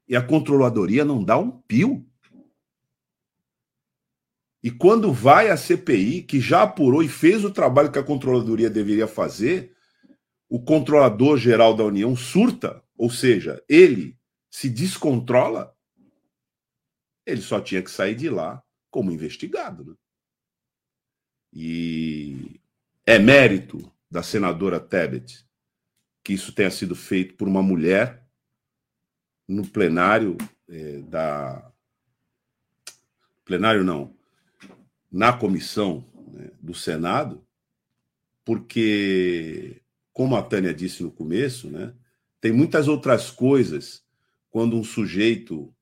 [0.07, 2.05] E a controladoria não dá um pio.
[4.61, 8.69] E quando vai à CPI, que já apurou e fez o trabalho que a controladoria
[8.69, 9.73] deveria fazer,
[10.49, 14.17] o controlador geral da União surta, ou seja, ele
[14.49, 15.73] se descontrola,
[17.25, 19.85] ele só tinha que sair de lá como investigado.
[19.85, 19.95] Né?
[21.53, 22.59] E
[23.05, 25.47] é mérito da senadora Tebet
[26.23, 28.23] que isso tenha sido feito por uma mulher
[29.47, 31.71] no plenário é, da.
[33.43, 34.15] Plenário não,
[35.11, 37.43] na comissão né, do Senado,
[38.45, 39.81] porque,
[40.13, 41.93] como a Tânia disse no começo, né,
[42.41, 44.03] tem muitas outras coisas
[44.49, 45.73] quando um sujeito,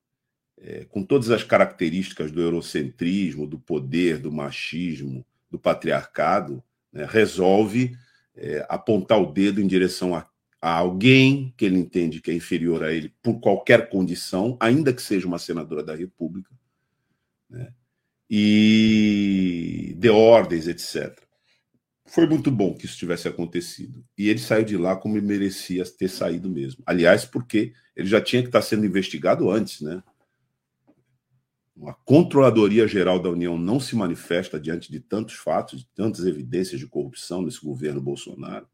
[0.58, 6.62] é, com todas as características do eurocentrismo, do poder, do machismo, do patriarcado,
[6.92, 7.96] né, resolve
[8.34, 10.28] é, apontar o dedo em direção a,
[10.60, 15.02] a alguém que ele entende que é inferior a ele por qualquer condição, ainda que
[15.02, 16.50] seja uma senadora da República,
[17.48, 17.72] né?
[18.28, 21.18] E de ordens, etc.
[22.06, 24.04] Foi muito bom que isso tivesse acontecido.
[24.16, 26.82] E ele saiu de lá como merecia ter saído mesmo.
[26.86, 30.02] Aliás, porque ele já tinha que estar sendo investigado antes, né?
[31.76, 36.80] Uma controladoria geral da União não se manifesta diante de tantos fatos, de tantas evidências
[36.80, 38.66] de corrupção nesse governo Bolsonaro.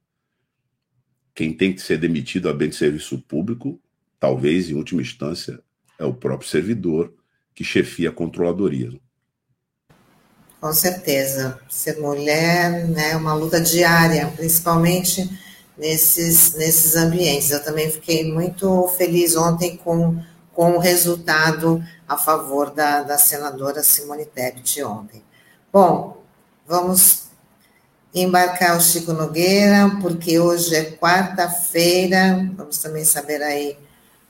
[1.34, 3.78] Quem tem que ser demitido a bem de serviço público,
[4.18, 5.62] talvez em última instância,
[5.98, 7.12] é o próprio servidor
[7.54, 8.98] que chefia a controladoria.
[10.64, 11.60] Com certeza.
[11.68, 15.30] Ser mulher né, é uma luta diária, principalmente
[15.76, 17.50] nesses, nesses ambientes.
[17.50, 20.18] Eu também fiquei muito feliz ontem com,
[20.54, 25.22] com o resultado a favor da, da senadora Simone Tebet ontem.
[25.70, 26.22] Bom,
[26.66, 27.24] vamos
[28.14, 32.42] embarcar o Chico Nogueira, porque hoje é quarta-feira.
[32.56, 33.76] Vamos também saber aí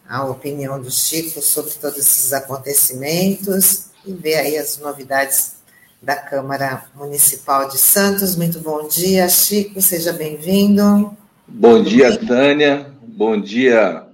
[0.08, 5.62] a opinião do Chico sobre todos esses acontecimentos e ver aí as novidades
[6.04, 8.36] da Câmara Municipal de Santos.
[8.36, 11.16] Muito bom dia, Chico, seja bem-vindo.
[11.48, 12.92] Bom dia, Tânia.
[13.02, 14.06] Bom dia,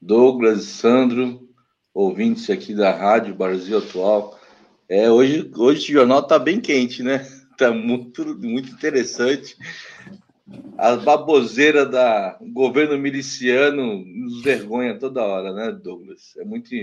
[0.00, 1.48] Douglas, Sandro.
[1.94, 4.38] ouvintes aqui da Rádio Brasil Atual.
[4.86, 7.26] É, hoje, hoje o jornal está bem quente, né?
[7.50, 9.56] Está muito, muito interessante.
[10.76, 16.36] A baboseira da governo miliciano nos vergonha toda hora, né, Douglas?
[16.36, 16.74] É muito.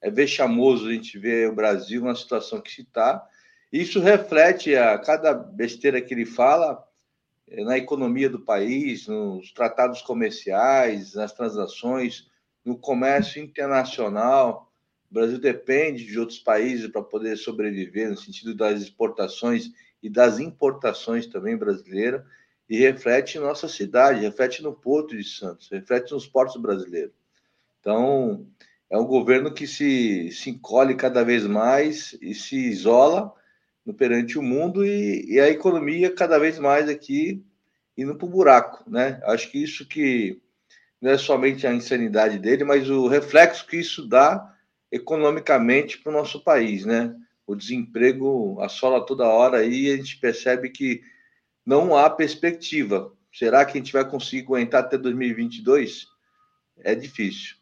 [0.00, 3.26] É vexamoso a gente ver o Brasil numa situação que se está.
[3.74, 6.80] Isso reflete a cada besteira que ele fala
[7.48, 12.30] eh, na economia do país, nos tratados comerciais, nas transações,
[12.64, 14.72] no comércio internacional.
[15.10, 20.38] O Brasil depende de outros países para poder sobreviver, no sentido das exportações e das
[20.38, 22.22] importações também brasileiras,
[22.70, 27.16] e reflete em nossa cidade, reflete no Porto de Santos, reflete nos portos brasileiros.
[27.80, 28.46] Então,
[28.88, 33.34] é um governo que se, se encolhe cada vez mais e se isola
[33.84, 37.44] no perante o mundo e, e a economia cada vez mais aqui
[37.96, 39.20] indo para o buraco, né?
[39.24, 40.40] Acho que isso que
[41.00, 44.52] não é somente a insanidade dele, mas o reflexo que isso dá
[44.90, 47.14] economicamente para o nosso país, né?
[47.46, 51.02] O desemprego assola toda hora e a gente percebe que
[51.64, 53.12] não há perspectiva.
[53.32, 56.06] Será que a gente vai conseguir aguentar até 2022?
[56.78, 57.56] É difícil.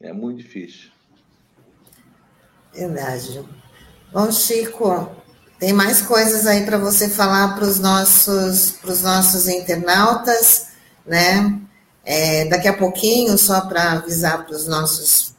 [0.00, 0.90] É muito difícil.
[2.74, 3.44] Verdade.
[4.12, 5.08] Bom, Chico,
[5.58, 10.70] tem mais coisas aí para você falar para os nossos, nossos internautas
[11.10, 11.58] né?
[12.04, 15.34] É, daqui a pouquinho, só para avisar para os nossos,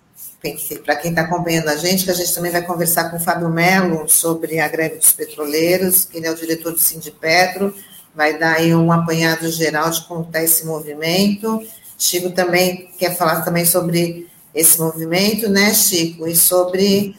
[0.83, 3.49] para quem está acompanhando a gente, que a gente também vai conversar com o Fábio
[3.49, 7.73] Melo sobre a greve dos petroleiros, que ele é o diretor do Sindipetro,
[8.13, 11.65] vai dar aí um apanhado geral de como está esse movimento.
[11.97, 16.27] Chico também quer falar também sobre esse movimento, né, Chico?
[16.27, 17.15] E sobre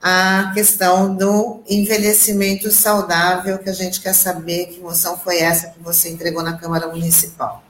[0.00, 5.80] a questão do envelhecimento saudável, que a gente quer saber que moção foi essa que
[5.80, 7.62] você entregou na Câmara Municipal.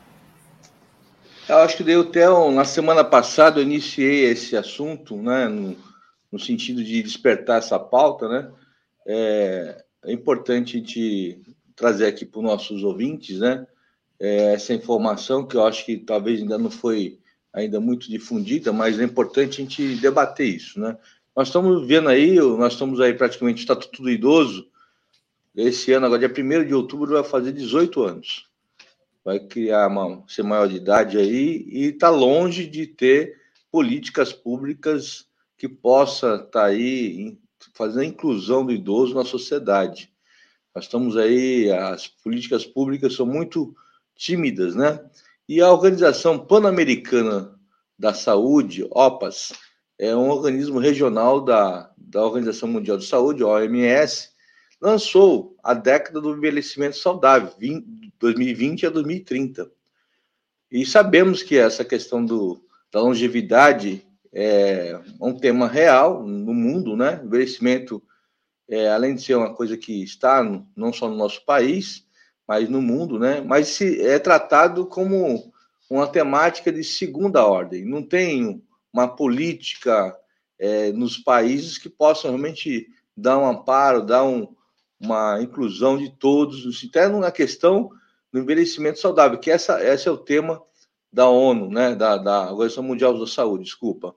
[1.49, 5.75] Eu acho que deu até na semana passada eu iniciei esse assunto, né, no,
[6.31, 8.51] no sentido de despertar essa pauta, né?
[9.07, 11.41] É, é importante a gente
[11.75, 13.67] trazer aqui para os nossos ouvintes, né?
[14.21, 17.19] É, essa informação que eu acho que talvez ainda não foi
[17.53, 20.99] ainda muito difundida, mas é importante a gente debater isso, né?
[21.39, 24.67] Nós estamos vendo aí, nós estamos aí praticamente Estatuto do Idoso,
[25.55, 28.49] esse ano, agora dia 1 de outubro, vai fazer 18 anos
[29.25, 33.37] vai criar uma ser maior de idade aí e está longe de ter
[33.71, 37.39] políticas públicas que possa estar tá aí
[37.73, 40.11] fazendo a inclusão do idoso na sociedade.
[40.75, 43.77] Nós estamos aí, as políticas públicas são muito
[44.17, 44.99] tímidas, né?
[45.49, 47.55] E a Organização Pan-Americana
[47.97, 49.53] da Saúde, OPAS,
[49.99, 54.31] é um organismo regional da, da Organização Mundial de Saúde, OMS,
[54.81, 57.53] lançou a década do envelhecimento saudável,
[58.19, 59.71] 2020 a 2030.
[60.71, 67.21] E sabemos que essa questão do, da longevidade é um tema real no mundo, né?
[67.25, 68.03] envelhecimento,
[68.69, 72.07] é, além de ser uma coisa que está no, não só no nosso país,
[72.47, 73.41] mas no mundo, né?
[73.41, 75.53] Mas se, é tratado como
[75.91, 77.85] uma temática de segunda ordem.
[77.85, 78.63] Não tem
[78.99, 80.17] uma política
[80.59, 84.55] é, nos países que possam realmente dar um amparo, dar um,
[85.01, 87.91] uma inclusão de todos, até na questão
[88.33, 90.63] do envelhecimento saudável, que essa, esse é o tema
[91.13, 94.15] da ONU, né, da, da Organização Mundial da Saúde, desculpa.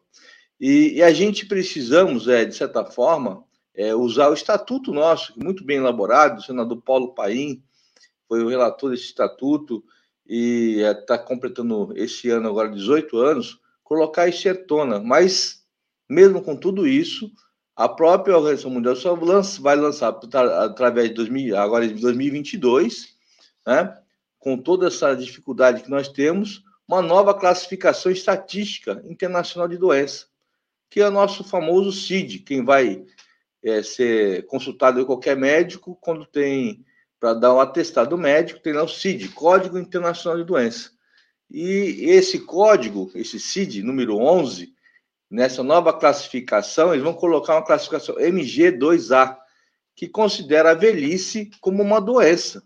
[0.59, 5.63] E, e a gente precisamos, é, de certa forma, é, usar o estatuto nosso, muito
[5.63, 7.63] bem elaborado, o senador Paulo Paim
[8.27, 9.83] foi o relator desse estatuto
[10.27, 13.59] e está é, completando esse ano agora 18 anos,
[13.91, 14.47] colocar isso.
[15.03, 15.65] Mas,
[16.07, 17.29] mesmo com tudo isso,
[17.75, 20.17] a própria Organização Mundial só lança, vai lançar
[20.63, 23.09] através de 2000, agora de 2022,
[23.67, 23.93] né,
[24.39, 30.27] com toda essa dificuldade que nós temos, uma nova classificação estatística internacional de doença,
[30.89, 33.03] que é o nosso famoso CID, quem vai
[33.61, 36.85] é, ser consultado por qualquer médico quando tem
[37.19, 40.91] para dar um atestado médico, tem lá o CID, Código Internacional de Doença.
[41.53, 44.73] E esse código, esse CID número 11,
[45.29, 49.37] nessa nova classificação, eles vão colocar uma classificação MG2A,
[49.93, 52.63] que considera a velhice como uma doença.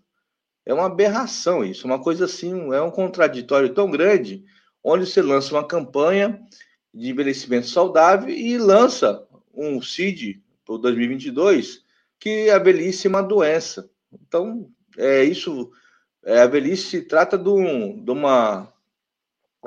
[0.64, 4.46] É uma aberração isso, uma coisa assim, é um contraditório tão grande,
[4.84, 6.40] onde você lança uma campanha
[6.94, 11.84] de envelhecimento saudável e lança um CID para 2022
[12.20, 13.90] que a velhice é uma doença.
[14.12, 15.72] Então, é isso,
[16.24, 18.72] é, a velhice se trata de, um, de uma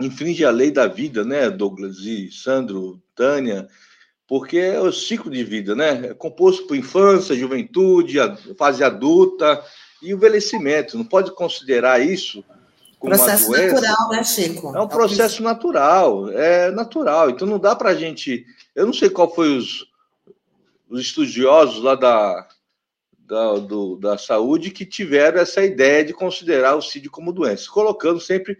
[0.00, 3.68] infringe a lei da vida, né, Douglas e Sandro, Tânia,
[4.26, 6.08] porque é o ciclo de vida, né?
[6.08, 8.18] É composto por infância, juventude,
[8.58, 9.64] fase adulta
[10.02, 10.98] e envelhecimento.
[10.98, 12.44] Não pode considerar isso
[12.98, 13.74] como processo uma doença.
[13.80, 14.76] natural, né, Chico?
[14.76, 17.30] É um processo natural, é natural.
[17.30, 18.44] Então não dá para a gente.
[18.74, 19.86] Eu não sei qual foi os,
[20.90, 22.48] os estudiosos lá da,
[23.18, 28.20] da, do, da saúde que tiveram essa ideia de considerar o CID como doença, colocando
[28.20, 28.58] sempre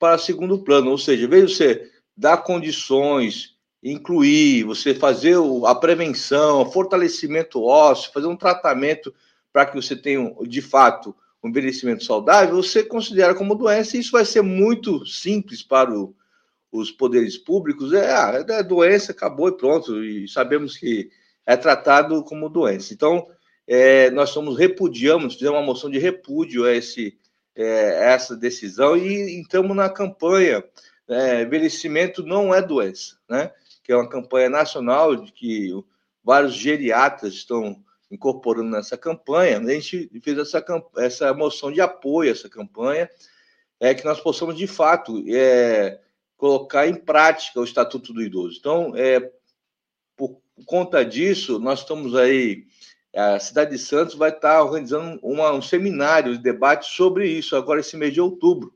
[0.00, 5.36] para segundo plano, ou seja, veja você dar condições, incluir, você fazer
[5.66, 9.14] a prevenção, fortalecimento ósseo, fazer um tratamento
[9.52, 14.12] para que você tenha, de fato, um envelhecimento saudável, você considera como doença, e isso
[14.12, 16.14] vai ser muito simples para o,
[16.72, 17.92] os poderes públicos.
[17.92, 21.10] É, ah, é doença, acabou e pronto, e sabemos que
[21.44, 22.94] é tratado como doença.
[22.94, 23.26] Então,
[23.66, 27.18] é, nós somos repudiamos, fizemos uma moção de repúdio a esse,
[27.56, 30.64] é, essa decisão e entramos na campanha
[31.10, 33.52] é, envelhecimento não é doença, né?
[33.82, 35.70] Que é uma campanha nacional de que
[36.22, 40.64] vários geriatras estão incorporando nessa campanha, a gente fez essa,
[40.98, 43.08] essa moção de apoio a essa campanha,
[43.78, 46.00] é que nós possamos, de fato, é,
[46.36, 48.56] colocar em prática o Estatuto do Idoso.
[48.58, 49.30] Então, é,
[50.16, 52.64] por conta disso, nós estamos aí,
[53.14, 57.80] a cidade de Santos vai estar organizando uma, um seminário de debate sobre isso, agora
[57.80, 58.72] esse mês de outubro,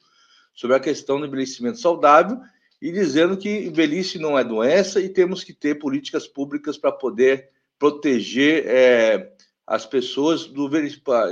[0.54, 2.40] sobre a questão do envelhecimento saudável
[2.80, 7.48] e dizendo que velhice não é doença e temos que ter políticas públicas para poder
[7.78, 9.32] proteger é,
[9.66, 10.70] as pessoas do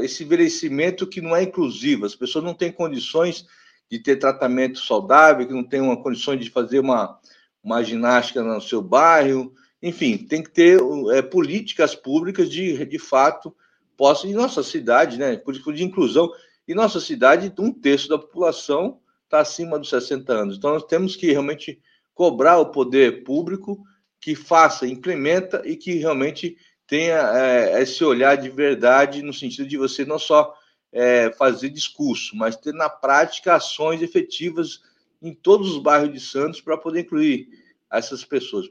[0.02, 2.06] esse envelhecimento que não é inclusivo.
[2.06, 3.46] As pessoas não têm condições
[3.90, 7.18] de ter tratamento saudável, que não têm uma condição de fazer uma,
[7.62, 9.52] uma ginástica no seu bairro.
[9.82, 10.78] Enfim, tem que ter
[11.12, 13.54] é, políticas públicas de, de fato
[13.96, 16.30] possam, em nossa cidade, né, política de inclusão.
[16.66, 20.56] Em nossa cidade, um terço da população está acima dos 60 anos.
[20.56, 21.80] Então, nós temos que realmente
[22.14, 23.82] cobrar o poder público
[24.20, 26.56] que faça, implementa e que realmente
[26.86, 30.54] tenha é, esse olhar de verdade no sentido de você não só
[30.92, 34.80] é, fazer discurso, mas ter na prática ações efetivas
[35.20, 37.48] em todos os bairros de Santos para poder incluir
[37.92, 38.66] essas pessoas.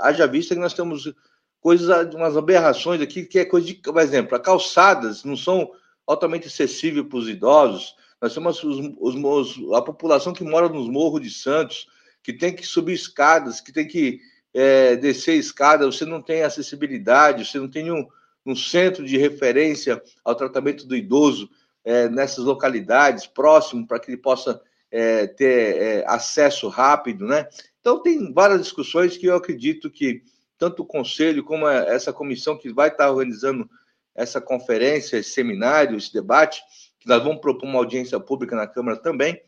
[0.00, 1.12] Haja vista que nós temos
[1.60, 5.70] coisas, umas aberrações aqui, que é coisa de, por exemplo, as calçadas não são
[6.06, 7.96] altamente acessíveis para os idosos.
[8.20, 11.88] Nós temos os, os, a população que mora nos morros de Santos,
[12.22, 14.20] que tem que subir escadas, que tem que
[14.54, 18.06] é, descer escada, você não tem acessibilidade, você não tem um,
[18.44, 21.50] um centro de referência ao tratamento do idoso
[21.84, 24.60] é, nessas localidades, próximo, para que ele possa
[24.90, 27.48] é, ter é, acesso rápido, né?
[27.86, 30.20] Então, tem várias discussões que eu acredito que
[30.58, 33.70] tanto o Conselho como essa comissão que vai estar organizando
[34.12, 36.60] essa conferência, esse seminário, esse debate,
[36.98, 39.40] que nós vamos propor uma audiência pública na Câmara também,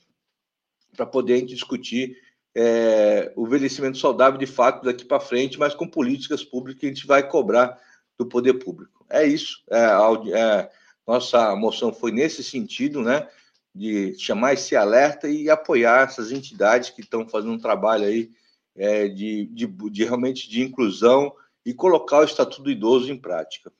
[0.96, 2.16] para poder discutir
[2.54, 6.90] é, o envelhecimento saudável de fato daqui para frente, mas com políticas públicas que a
[6.90, 7.76] gente vai cobrar
[8.16, 9.04] do poder público.
[9.10, 9.64] É isso.
[9.68, 9.80] É,
[10.32, 10.70] é,
[11.04, 13.28] nossa moção foi nesse sentido, né?
[13.78, 18.30] De chamar esse alerta e apoiar essas entidades que estão fazendo um trabalho aí
[18.76, 21.32] é, de, de, de realmente de inclusão
[21.64, 23.70] e colocar o Estatuto do Idoso em prática.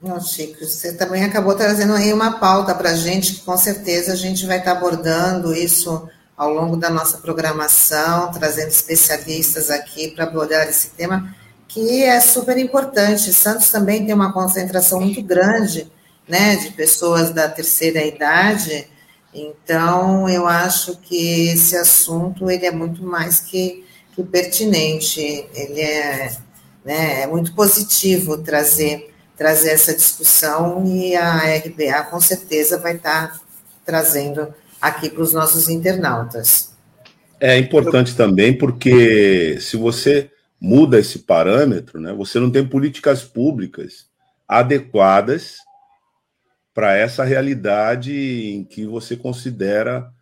[0.00, 4.14] Não, Chico, você também acabou trazendo aí uma pauta para a gente, que com certeza
[4.14, 10.10] a gente vai estar tá abordando isso ao longo da nossa programação, trazendo especialistas aqui
[10.12, 11.36] para abordar esse tema,
[11.68, 13.30] que é super importante.
[13.34, 15.92] Santos também tem uma concentração muito grande
[16.30, 18.86] né, de pessoas da terceira idade,
[19.34, 25.20] então eu acho que esse assunto ele é muito mais que, que pertinente,
[25.54, 26.36] ele é,
[26.84, 33.40] né, é muito positivo trazer trazer essa discussão e a RBA com certeza vai estar
[33.86, 36.74] trazendo aqui para os nossos internautas.
[37.40, 44.04] É importante também porque se você muda esse parâmetro, né, você não tem políticas públicas
[44.46, 45.56] adequadas
[46.72, 50.12] para essa realidade em que você considera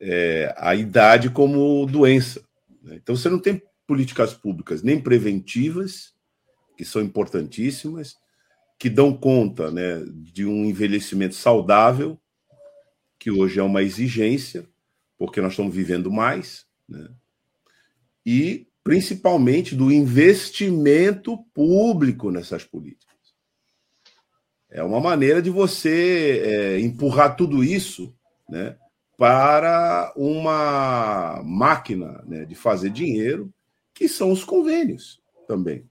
[0.00, 2.42] é, a idade como doença.
[2.82, 2.96] Né?
[2.96, 6.14] Então você não tem políticas públicas nem preventivas,
[6.76, 8.16] que são importantíssimas,
[8.78, 12.18] que dão conta né, de um envelhecimento saudável,
[13.18, 14.68] que hoje é uma exigência,
[15.16, 17.08] porque nós estamos vivendo mais, né,
[18.26, 23.03] e principalmente do investimento público nessas políticas.
[24.74, 28.12] É uma maneira de você é, empurrar tudo isso
[28.48, 28.76] né,
[29.16, 33.54] para uma máquina né, de fazer dinheiro,
[33.94, 35.88] que são os convênios também.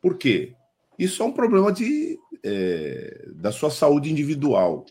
[0.00, 0.54] Por quê?
[0.98, 4.86] Isso é um problema de, é, da sua saúde individual.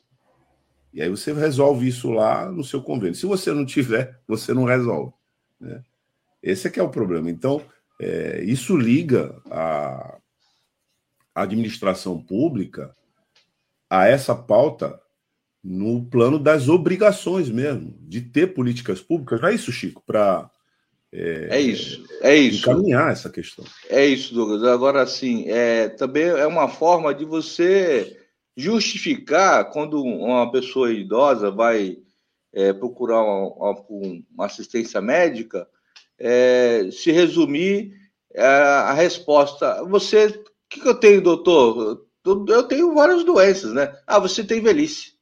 [0.93, 3.15] E aí você resolve isso lá no seu convênio.
[3.15, 5.11] Se você não tiver, você não resolve.
[5.59, 5.81] Né?
[6.41, 7.31] Esse é que é o problema.
[7.31, 7.63] Então,
[7.99, 10.19] é, isso liga a,
[11.33, 12.95] administração pública
[13.89, 14.99] a essa pauta
[15.63, 19.41] no plano das obrigações mesmo, de ter políticas públicas.
[19.41, 20.49] Não é isso, Chico, para
[21.11, 22.69] é, é, isso, é isso.
[22.69, 23.65] Encaminhar essa questão.
[23.89, 24.63] É isso, Douglas.
[24.63, 28.17] Agora, assim, é, também é uma forma de você
[28.55, 31.97] justificar quando uma pessoa idosa vai
[32.53, 35.67] é, procurar uma, uma, assistência médica,
[36.19, 37.93] é, se resumir
[38.33, 39.83] é, a resposta.
[39.85, 42.06] Você, o que, que eu tenho, doutor?
[42.27, 43.95] Eu tenho várias doenças, né?
[44.05, 45.13] Ah, você tem velhice.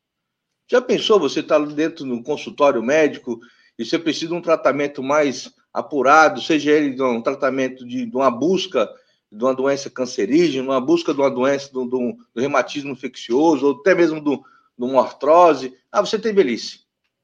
[0.67, 3.39] Já pensou você estar tá dentro do consultório médico
[3.77, 8.31] e você precisa de um tratamento mais apurado, seja ele um tratamento de, de uma
[8.31, 8.89] busca
[9.31, 13.79] de uma doença cancerígena, uma busca de uma doença do, do, do reumatismo infeccioso, ou
[13.79, 14.39] até mesmo de
[14.77, 15.73] uma artrose.
[15.91, 16.81] Ah, você tem velhice.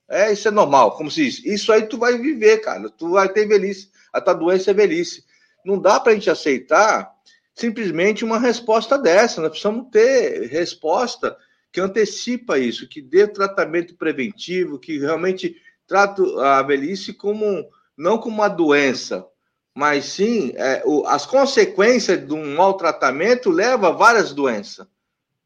[0.10, 1.46] É, isso é normal, como se diz.
[1.46, 2.90] Isso aí tu vai viver, cara.
[2.90, 3.90] Tu vai ter velhice.
[4.12, 5.24] A tua doença é velhice.
[5.64, 7.10] Não dá para a gente aceitar
[7.54, 9.42] simplesmente uma resposta dessa.
[9.42, 11.38] Nós precisamos ter resposta
[11.72, 15.56] que antecipa isso, que dê tratamento preventivo, que realmente
[15.88, 19.26] trata a velhice como não como uma doença,
[19.74, 24.88] mas sim é, o, as consequências de um maltratamento levam a várias doenças.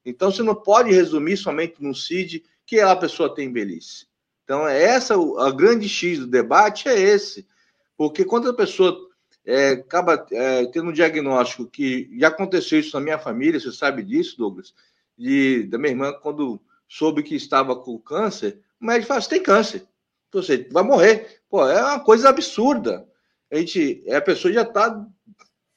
[0.06, 4.08] Então você não pode resumir somente no CID que a pessoa tem velhice.
[4.44, 7.48] Então é essa a grande X do debate é esse,
[7.98, 9.10] porque quando a pessoa
[9.46, 14.02] é, acaba é, tendo um diagnóstico que já aconteceu isso na minha família, você sabe
[14.04, 14.74] disso, Douglas,
[15.18, 19.44] de, da minha irmã quando soube que estava com câncer, o médico fala: você tem
[19.44, 19.88] câncer,
[20.32, 21.42] você vai morrer.
[21.50, 23.08] Pô, é uma coisa absurda.
[23.52, 24.92] A gente, a pessoa já está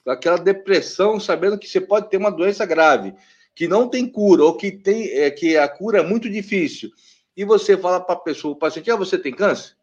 [0.04, 3.14] com aquela depressão, sabendo que você pode ter uma doença grave,
[3.54, 6.90] que não tem cura, ou que tem é, que a cura é muito difícil.
[7.36, 9.77] E você fala para a pessoa, o paciente, ah, você tem câncer?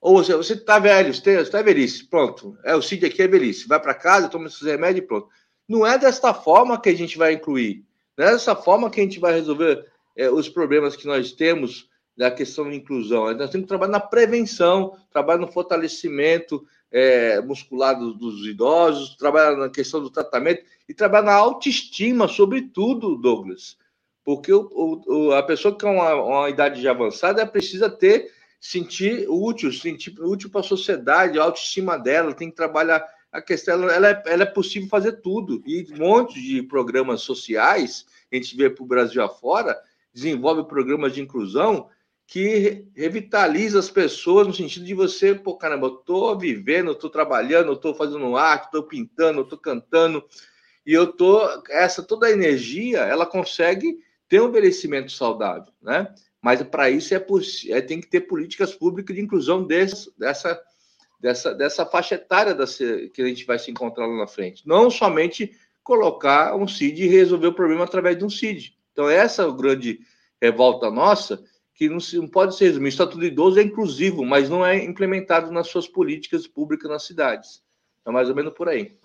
[0.00, 2.56] Ou você, está velho, você está velhice, pronto.
[2.64, 3.66] É, o CID aqui é velhice.
[3.66, 5.28] Vai para casa, toma esses remédios e pronto.
[5.68, 7.84] Não é desta forma que a gente vai incluir.
[8.16, 9.86] Não é dessa forma que a gente vai resolver
[10.16, 13.32] é, os problemas que nós temos da questão de inclusão.
[13.34, 19.56] Nós temos que trabalhar na prevenção, trabalhar no fortalecimento é, muscular dos, dos, idosos, trabalhar
[19.56, 23.76] na questão do tratamento e trabalhar na autoestima, sobretudo, Douglas.
[24.24, 24.68] Porque o,
[25.06, 30.14] o, a pessoa que tem uma, uma idade já avançada precisa ter, sentir útil, sentir
[30.20, 34.42] útil para a sociedade, a autoestima dela, tem que trabalhar a questão, ela é, ela
[34.42, 35.62] é possível fazer tudo.
[35.66, 39.78] E um monte de programas sociais, a gente vê para o Brasil afora,
[40.12, 41.88] desenvolve programas de inclusão
[42.26, 47.74] que revitaliza as pessoas no sentido de você, pô, caramba, eu tô vivendo, tô trabalhando,
[47.74, 50.22] tô fazendo arte, tô pintando, tô cantando,
[50.84, 51.40] e eu tô,
[51.70, 53.98] essa toda a energia, ela consegue
[54.28, 56.14] ter um envelhecimento saudável, né?
[56.42, 57.26] Mas para isso é,
[57.70, 60.60] é, tem que ter políticas públicas de inclusão desse, dessa,
[61.20, 64.66] dessa, dessa faixa etária dessa, que a gente vai se encontrar lá na frente.
[64.66, 68.76] Não somente colocar um CID e resolver o problema através de um CID.
[68.92, 70.00] Então, essa é a grande
[70.40, 71.42] revolta nossa,
[71.74, 72.86] que não, se, não pode ser resumido.
[72.86, 77.04] O Estatuto do Idoso é inclusivo, mas não é implementado nas suas políticas públicas nas
[77.04, 77.62] cidades.
[78.06, 78.96] É mais ou menos por aí.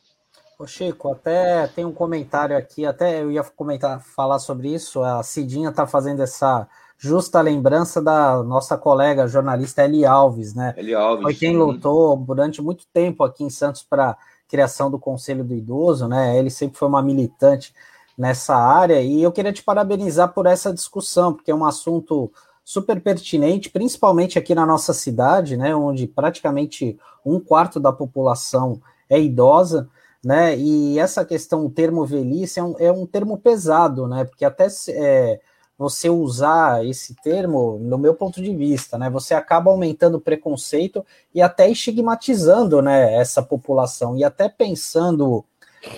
[0.58, 5.02] Ô Chico, até tem um comentário aqui, até eu ia comentar, falar sobre isso.
[5.02, 6.68] A Cidinha está fazendo essa
[6.98, 10.74] justa lembrança da nossa colega jornalista Eli Alves, né?
[10.78, 11.24] Eli Alves.
[11.24, 14.18] Foi quem lutou durante muito tempo aqui em Santos para
[14.48, 16.38] criação do Conselho do Idoso, né?
[16.38, 17.74] Ele sempre foi uma militante
[18.18, 22.32] nessa área e eu queria te parabenizar por essa discussão, porque é um assunto
[22.64, 29.20] super pertinente, principalmente aqui na nossa cidade, né, onde praticamente um quarto da população é
[29.20, 29.90] idosa,
[30.24, 34.46] né, e essa questão, o termo velhice é um, é um termo pesado, né, porque
[34.46, 35.42] até é,
[35.78, 41.06] você usar esse termo, no meu ponto de vista, né, você acaba aumentando o preconceito
[41.34, 45.44] e até estigmatizando, né, essa população, e até pensando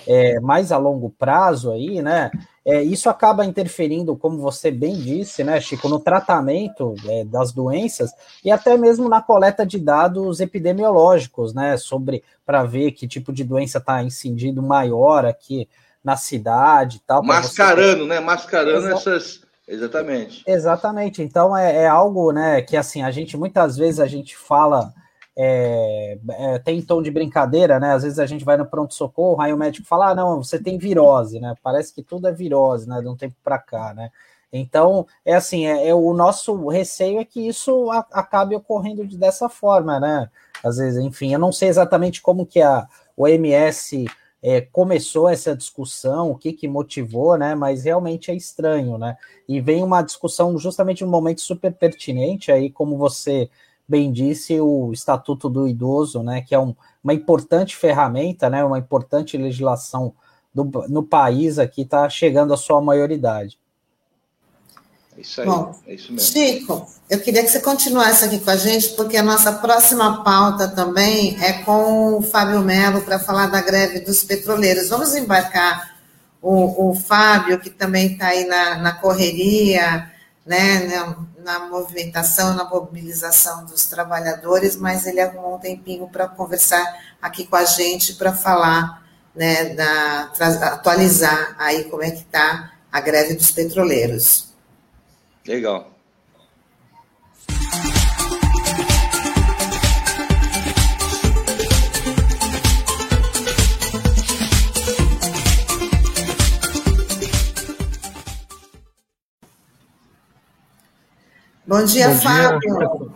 [0.06, 2.30] é, mais a longo prazo aí, né,
[2.64, 8.10] é, isso acaba interferindo, como você bem disse, né, Chico, no tratamento é, das doenças
[8.44, 13.44] e até mesmo na coleta de dados epidemiológicos, né, sobre para ver que tipo de
[13.44, 15.68] doença está incidindo maior aqui
[16.02, 17.22] na cidade, tal.
[17.22, 18.08] Mascarando, você...
[18.08, 20.44] né, mascarando essas Exatamente.
[20.46, 21.22] Exatamente.
[21.22, 24.94] Então é, é, algo, né, que assim a gente muitas vezes a gente fala
[25.38, 27.92] é, é, tem tom de brincadeira, né?
[27.92, 30.78] Às vezes a gente vai no pronto-socorro, aí o médico fala: ah, não, você tem
[30.78, 31.54] virose, né?
[31.62, 33.00] Parece que tudo é virose, né?
[33.02, 34.10] De um tempo para cá, né?
[34.50, 39.48] Então, é assim, é, é, o nosso receio é que isso a, acabe ocorrendo dessa
[39.48, 40.30] forma, né?
[40.64, 44.06] Às vezes, enfim, eu não sei exatamente como que a OMS
[44.42, 47.54] é, começou essa discussão, o que que motivou, né?
[47.54, 49.16] Mas realmente é estranho, né?
[49.48, 53.50] E vem uma discussão justamente num momento super pertinente aí, como você
[53.88, 58.78] bem disse, o Estatuto do Idoso, né, que é um, uma importante ferramenta, né, uma
[58.78, 60.12] importante legislação
[60.52, 63.58] do, no país aqui, está chegando à sua maioridade.
[65.18, 66.28] Isso aí, Bom, é isso mesmo.
[66.32, 70.68] Chico, eu queria que você continuasse aqui com a gente, porque a nossa próxima pauta
[70.68, 74.88] também é com o Fábio Melo para falar da greve dos petroleiros.
[74.88, 75.96] Vamos embarcar
[76.42, 80.10] o, o Fábio, que também está aí na, na correria,
[80.44, 86.84] né, na, na, movimentação, na mobilização dos trabalhadores, mas ele arrumou um tempinho para conversar
[87.20, 89.02] aqui com a gente, para falar,
[89.34, 90.30] né, da,
[90.72, 94.45] atualizar aí como é que está a greve dos petroleiros.
[95.46, 95.92] Legal.
[111.64, 112.60] Bom dia, Bom Fábio.
[112.60, 112.88] Dia.
[112.88, 113.08] Bom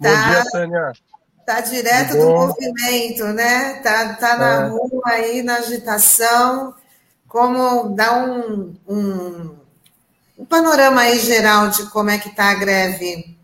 [0.00, 0.92] tá, dia, Tânia.
[1.46, 3.80] Tá direto do movimento, né?
[3.82, 4.68] Tá, tá na é.
[4.68, 6.74] rua aí, na agitação.
[7.28, 9.63] Como dar um, um
[10.36, 13.38] um panorama aí geral de como é que está a greve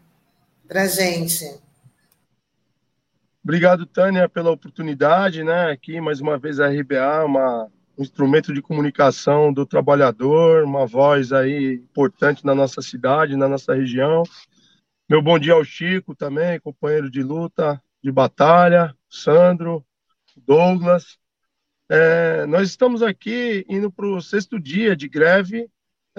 [0.67, 1.45] para gente.
[3.43, 5.71] Obrigado, Tânia, pela oportunidade, né?
[5.71, 11.33] Aqui, mais uma vez, a RBA, uma, um instrumento de comunicação do trabalhador, uma voz
[11.33, 14.23] aí importante na nossa cidade, na nossa região.
[15.09, 19.85] Meu bom dia ao Chico também, companheiro de luta, de batalha, Sandro,
[20.47, 21.19] Douglas.
[21.89, 25.69] É, nós estamos aqui indo para o sexto dia de greve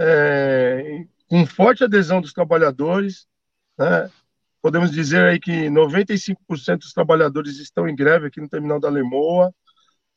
[0.02, 3.28] é, com forte adesão dos trabalhadores.
[3.78, 4.10] Né?
[4.62, 9.54] Podemos dizer aí que 95% dos trabalhadores estão em greve aqui no terminal da Lemoa,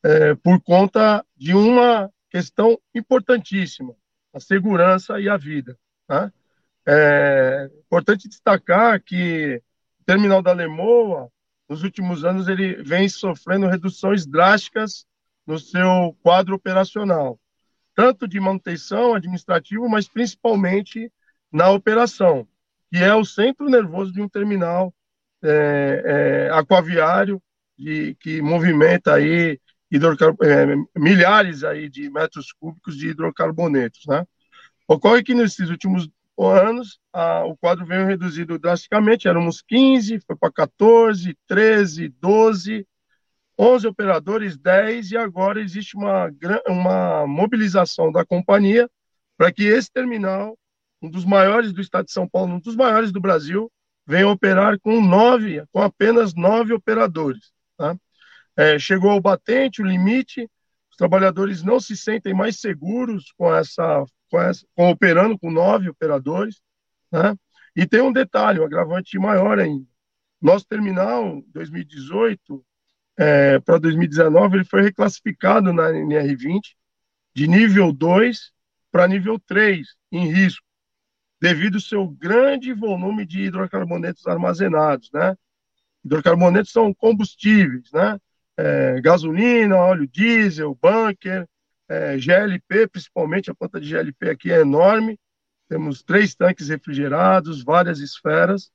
[0.02, 3.94] é, por conta de uma questão importantíssima,
[4.32, 5.78] a segurança e a vida.
[6.08, 6.32] Né?
[6.86, 9.62] É importante destacar que
[10.00, 11.30] o terminal da Lemoa,
[11.68, 15.06] nos últimos anos, ele vem sofrendo reduções drásticas
[15.46, 17.38] no seu quadro operacional
[17.94, 21.10] tanto de manutenção administrativa, mas principalmente
[21.50, 22.46] na operação,
[22.90, 24.92] que é o centro nervoso de um terminal
[25.42, 27.40] é, é, aquaviário
[27.78, 29.60] de, que movimenta aí
[29.92, 34.26] é, milhares aí de metros cúbicos de hidrocarbonetos, né?
[34.88, 40.50] Ocorre que nesses últimos anos a, o quadro veio reduzido drasticamente, éramos 15, foi para
[40.50, 42.86] 14, 13, 12,
[43.58, 46.30] 11 operadores, 10, e agora existe uma,
[46.66, 48.90] uma mobilização da companhia
[49.36, 50.58] para que esse terminal,
[51.00, 53.70] um dos maiores do estado de São Paulo, um dos maiores do Brasil,
[54.06, 57.52] venha operar com nove, com apenas nove operadores.
[57.76, 57.96] Tá?
[58.56, 60.48] É, chegou ao batente, o limite,
[60.90, 65.88] os trabalhadores não se sentem mais seguros com essa, com, essa, com operando com nove
[65.88, 66.60] operadores.
[67.10, 67.34] Né?
[67.76, 69.86] E tem um detalhe, um agravante maior ainda.
[70.40, 72.64] Nosso terminal, 2018,
[73.16, 76.60] é, para 2019, ele foi reclassificado na NR20
[77.34, 78.52] de nível 2
[78.90, 80.64] para nível 3 em risco,
[81.40, 85.36] devido ao seu grande volume de hidrocarbonetos armazenados, né?
[86.04, 88.18] Hidrocarbonetos são combustíveis, né?
[88.56, 91.46] É, gasolina, óleo diesel, bunker,
[91.88, 95.18] é, GLP, principalmente a planta de GLP aqui é enorme.
[95.68, 98.70] Temos três tanques refrigerados, várias esferas.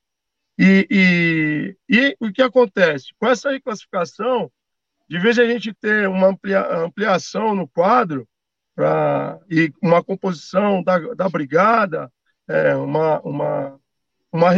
[0.62, 3.14] E, e, e o que acontece?
[3.18, 4.52] Com essa reclassificação,
[5.08, 8.28] de vez em a gente ter uma amplia, ampliação no quadro
[8.76, 12.12] pra, e uma composição da, da brigada,
[12.46, 13.80] é, uma, uma,
[14.34, 14.50] uma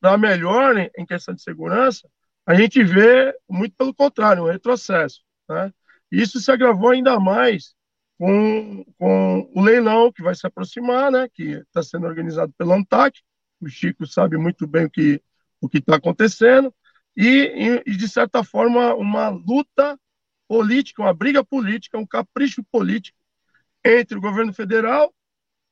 [0.00, 2.08] para melhor em, em questão de segurança,
[2.44, 5.22] a gente vê muito pelo contrário, um retrocesso.
[5.48, 5.72] Né?
[6.10, 7.76] Isso se agravou ainda mais
[8.18, 13.20] com, com o leilão que vai se aproximar, né, que está sendo organizado pela ANTAC,
[13.60, 15.22] o Chico sabe muito bem o que
[15.60, 16.74] o que está acontecendo
[17.16, 19.98] e, e, de certa forma, uma luta
[20.48, 23.18] política, uma briga política, um capricho político
[23.84, 25.14] entre o governo federal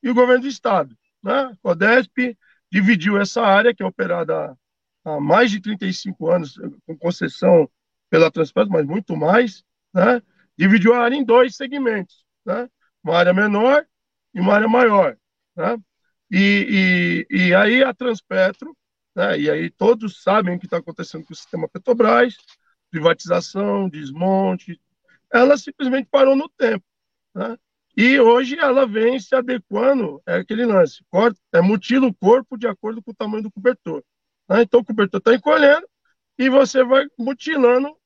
[0.02, 0.96] e o governo do estado.
[1.22, 1.50] Né?
[1.54, 2.36] O CODESP
[2.70, 4.56] dividiu essa área, que é operada
[5.04, 7.68] há mais de 35 anos, com concessão
[8.10, 10.22] pela Transpetro, mas muito mais, né?
[10.56, 12.68] dividiu a área em dois segmentos, né?
[13.02, 13.86] uma área menor
[14.34, 15.16] e uma área maior.
[15.56, 15.78] Né?
[16.30, 18.76] E, e, e aí a Transpetro,
[19.14, 22.36] né, e aí todos sabem o que está acontecendo com o sistema Petrobras,
[22.90, 24.80] privatização, desmonte,
[25.32, 26.84] ela simplesmente parou no tempo.
[27.34, 27.56] Né?
[27.96, 32.66] E hoje ela vem se adequando, é aquele lance, corta, é, mutila o corpo de
[32.66, 34.04] acordo com o tamanho do cobertor.
[34.48, 34.62] Né?
[34.62, 35.86] Então o cobertor está encolhendo
[36.38, 37.96] e você vai mutilando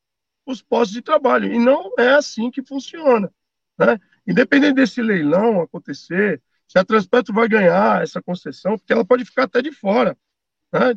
[0.47, 1.53] os postos de trabalho.
[1.53, 3.33] E não é assim que funciona.
[3.79, 3.99] Né?
[4.27, 6.43] Independente desse leilão acontecer,
[6.73, 10.17] se a Transpetro vai ganhar essa concessão, porque ela pode ficar até de fora,
[10.73, 10.95] né?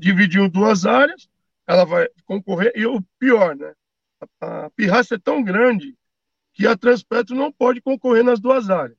[0.49, 1.28] duas áreas,
[1.67, 3.73] ela vai concorrer, e o pior, né?
[4.39, 5.93] a, a pirraça é tão grande
[6.53, 8.97] que a Transpetro não pode concorrer nas duas áreas.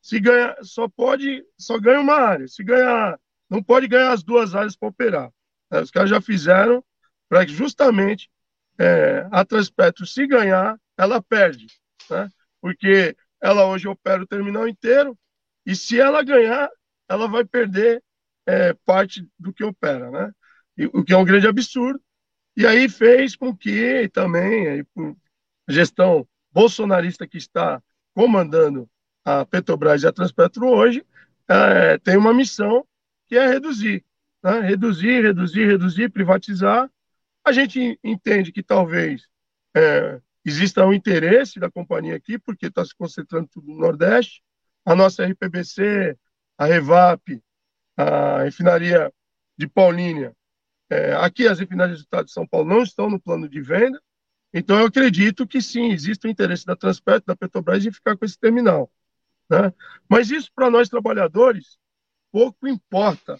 [0.00, 2.48] se ganha, só pode, só ganha uma área.
[2.48, 5.30] Se ganhar, não pode ganhar as duas áreas para operar.
[5.70, 6.82] É, os caras já fizeram
[7.28, 8.30] para que justamente
[8.78, 11.66] é, a Transpetro, se ganhar, ela perde,
[12.08, 12.30] né?
[12.62, 15.14] Porque ela hoje opera o terminal inteiro
[15.68, 16.70] e se ela ganhar,
[17.06, 18.02] ela vai perder
[18.46, 20.32] é, parte do que opera, né?
[20.78, 22.00] E, o que é um grande absurdo.
[22.56, 25.14] E aí fez com que também, por
[25.68, 27.82] gestão bolsonarista que está
[28.14, 28.88] comandando
[29.22, 31.04] a Petrobras e a Transpetro hoje,
[31.46, 32.82] é, tem uma missão
[33.26, 34.02] que é reduzir.
[34.42, 34.60] Né?
[34.60, 36.90] Reduzir, reduzir, reduzir, privatizar.
[37.44, 39.28] A gente entende que talvez
[39.76, 44.42] é, exista um interesse da companhia aqui, porque está se concentrando tudo no Nordeste.
[44.88, 46.16] A nossa RPBC,
[46.56, 47.42] a Revap,
[47.94, 49.12] a refinaria
[49.54, 50.34] de Paulínia,
[50.88, 54.02] é, aqui as refinarias do estado de São Paulo não estão no plano de venda,
[54.50, 58.24] então eu acredito que sim, existe o interesse da Transpetro, da Petrobras em ficar com
[58.24, 58.90] esse terminal.
[59.50, 59.74] Né?
[60.08, 61.78] Mas isso para nós trabalhadores
[62.32, 63.38] pouco importa.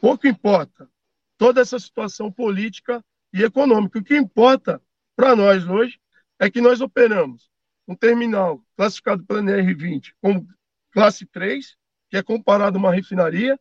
[0.00, 0.90] Pouco importa
[1.38, 3.00] toda essa situação política
[3.32, 4.00] e econômica.
[4.00, 4.82] O que importa
[5.14, 6.00] para nós hoje
[6.40, 7.51] é que nós operamos
[7.86, 10.46] um terminal classificado pela NR20 como
[10.92, 11.76] classe 3,
[12.10, 13.58] que é comparado a uma refinaria,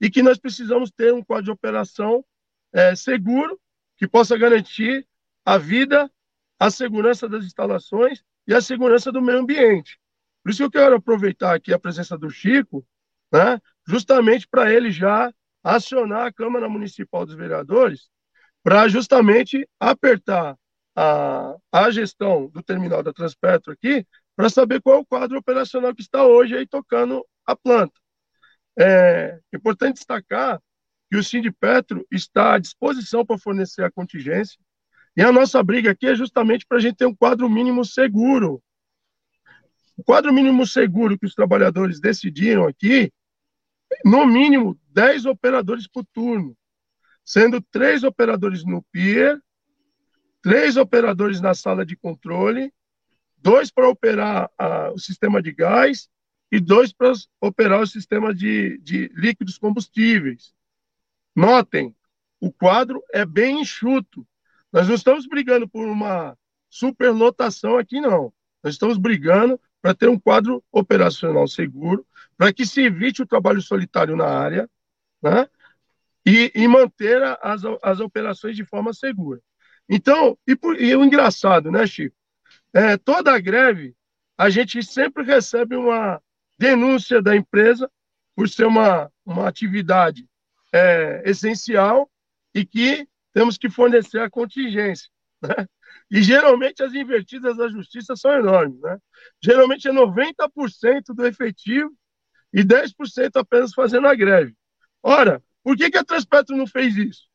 [0.00, 2.24] e que nós precisamos ter um quadro de operação
[2.72, 3.58] é, seguro,
[3.96, 5.06] que possa garantir
[5.44, 6.10] a vida,
[6.58, 10.00] a segurança das instalações e a segurança do meio ambiente.
[10.42, 12.84] Por isso que eu quero aproveitar aqui a presença do Chico,
[13.32, 18.10] né, justamente para ele já acionar a Câmara Municipal dos Vereadores
[18.62, 20.56] para justamente apertar
[20.94, 25.94] a, a gestão do terminal da Transpetro aqui para saber qual é o quadro operacional
[25.94, 27.98] que está hoje aí tocando a planta.
[28.78, 30.60] É importante destacar
[31.10, 34.58] que o Sindipetro está à disposição para fornecer a contingência
[35.16, 38.62] e a nossa briga aqui é justamente para a gente ter um quadro mínimo seguro
[39.96, 43.12] o quadro mínimo seguro que os trabalhadores decidiram aqui,
[44.04, 46.56] no mínimo 10 operadores por turno,
[47.24, 49.38] sendo três operadores no pier,
[50.42, 52.72] três operadores na sala de controle,
[53.38, 56.08] dois para operar a, o sistema de gás
[56.50, 60.52] e dois para operar o sistema de, de líquidos combustíveis.
[61.34, 61.94] Notem,
[62.40, 64.26] o quadro é bem enxuto.
[64.72, 66.36] Nós não estamos brigando por uma
[66.68, 68.32] superlotação aqui, não.
[68.62, 73.60] Nós estamos brigando para ter um quadro operacional seguro, para que se evite o trabalho
[73.60, 74.68] solitário na área,
[75.22, 75.48] né?
[76.24, 79.40] E, e manter as, as operações de forma segura.
[79.94, 82.16] Então, e, por, e o engraçado, né, Chico?
[82.72, 83.94] É, toda a greve,
[84.38, 86.18] a gente sempre recebe uma
[86.58, 87.90] denúncia da empresa
[88.34, 90.26] por ser uma, uma atividade
[90.72, 92.10] é, essencial
[92.54, 95.10] e que temos que fornecer a contingência.
[95.42, 95.66] Né?
[96.10, 98.80] E geralmente as invertidas da justiça são enormes.
[98.80, 98.96] Né?
[99.42, 101.92] Geralmente é 90% do efetivo
[102.50, 104.54] e 10% apenas fazendo a greve.
[105.02, 107.31] Ora, por que, que a Transpetro não fez isso?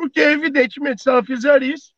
[0.00, 1.92] Porque, evidentemente, se ela fizer isso,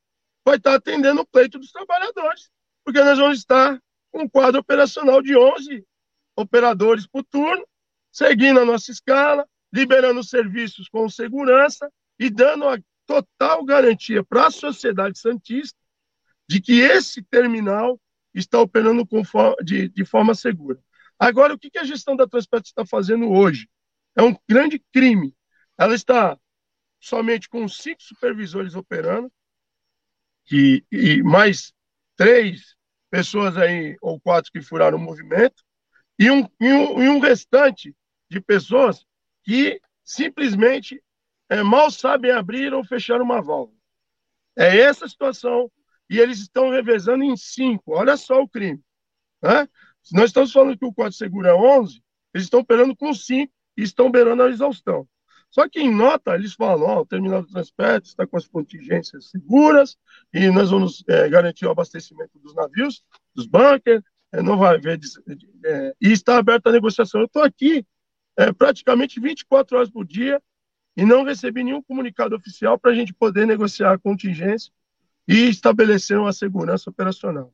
[0.44, 2.50] vai estar atendendo o pleito dos trabalhadores.
[2.84, 3.80] Porque nós vamos estar
[4.10, 5.86] com um quadro operacional de 11
[6.34, 7.64] operadores por turno,
[8.10, 11.88] seguindo a nossa escala, liberando serviços com segurança
[12.18, 12.76] e dando a
[13.06, 15.78] total garantia para a sociedade santista
[16.48, 18.00] de que esse terminal
[18.34, 19.06] está operando
[19.62, 20.80] de, de, forma segura.
[21.16, 23.68] Agora, o que a gestão da Transpetro está fazendo hoje?
[24.16, 25.36] É um grande crime.
[25.78, 26.36] Ela está
[27.02, 29.30] somente com cinco supervisores operando,
[30.50, 31.74] e, e mais
[32.16, 32.76] três
[33.10, 35.62] pessoas aí, ou quatro que furaram o movimento,
[36.18, 37.94] e um, e um, e um restante
[38.30, 39.04] de pessoas
[39.42, 41.02] que simplesmente
[41.48, 43.76] é, mal sabem abrir ou fechar uma válvula.
[44.56, 45.70] É essa a situação
[46.08, 47.92] e eles estão revezando em cinco.
[47.92, 48.80] Olha só o crime.
[49.42, 49.68] Né?
[50.12, 53.82] Nós estamos falando que o Código Seguro é 11, eles estão operando com cinco e
[53.82, 55.08] estão beirando a exaustão.
[55.52, 59.30] Só que em nota, eles falam: ó, o terminal de transporte está com as contingências
[59.30, 59.98] seguras
[60.32, 64.98] e nós vamos é, garantir o abastecimento dos navios, dos bunkers, é, não vai haver.
[65.64, 67.20] É, e está aberta a negociação.
[67.20, 67.86] Eu estou aqui
[68.36, 70.42] é, praticamente 24 horas por dia
[70.96, 74.72] e não recebi nenhum comunicado oficial para a gente poder negociar a contingência
[75.28, 77.52] e estabeleceram a segurança operacional.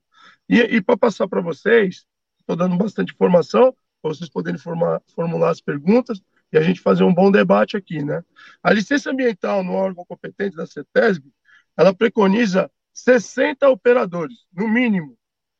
[0.48, 2.06] E, e para passar para vocês,
[2.38, 6.22] estou dando bastante informação, para vocês poderem formar, formular as perguntas
[6.52, 8.24] e a gente fazer um bom debate aqui, né?
[8.62, 11.30] A licença ambiental no órgão competente da CETESB,
[11.76, 15.16] ela preconiza 60 operadores, no mínimo,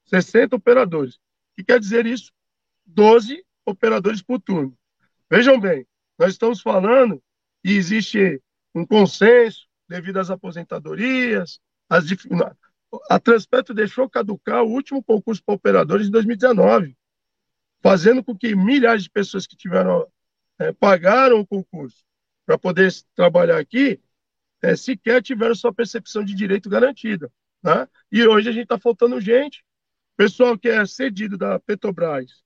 [0.07, 1.15] 60 operadores.
[1.15, 1.21] O
[1.57, 2.33] que quer dizer isso?
[2.87, 4.77] 12 operadores por turno.
[5.31, 5.87] Vejam bem,
[6.19, 7.23] nós estamos falando
[7.63, 8.43] e existe
[8.75, 12.05] um consenso devido às aposentadorias, as,
[13.09, 16.97] a Transpetro deixou caducar o último concurso para operadores em 2019.
[17.81, 20.05] fazendo com que milhares de pessoas que tiveram
[20.59, 22.05] é, pagaram o concurso
[22.45, 24.01] para poder trabalhar aqui,
[24.63, 27.31] é, sequer tiveram sua percepção de direito garantida.
[27.63, 27.87] Né?
[28.11, 29.65] E hoje a gente está faltando gente.
[30.17, 32.43] Pessoal que é cedido da Petrobras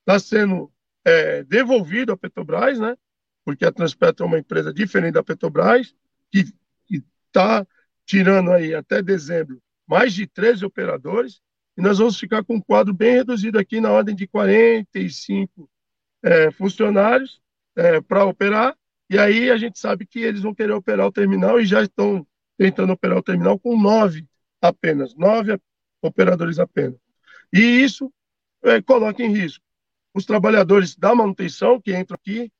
[0.00, 0.70] está sendo
[1.04, 2.96] é, devolvido à Petrobras, né?
[3.44, 5.94] porque a Transpetro é uma empresa diferente da Petrobras,
[6.30, 6.44] que
[6.90, 7.66] está
[8.04, 11.40] tirando aí até dezembro mais de 13 operadores,
[11.76, 15.68] e nós vamos ficar com um quadro bem reduzido aqui, na ordem de 45
[16.22, 17.42] é, funcionários
[17.76, 18.76] é, para operar,
[19.08, 22.26] e aí a gente sabe que eles vão querer operar o terminal e já estão
[22.56, 24.26] tentando operar o terminal com nove
[24.60, 25.58] apenas, nove
[26.00, 26.98] operadores apenas.
[27.52, 28.12] E isso
[28.62, 29.64] é, coloca em risco
[30.14, 32.50] os trabalhadores da manutenção que entram aqui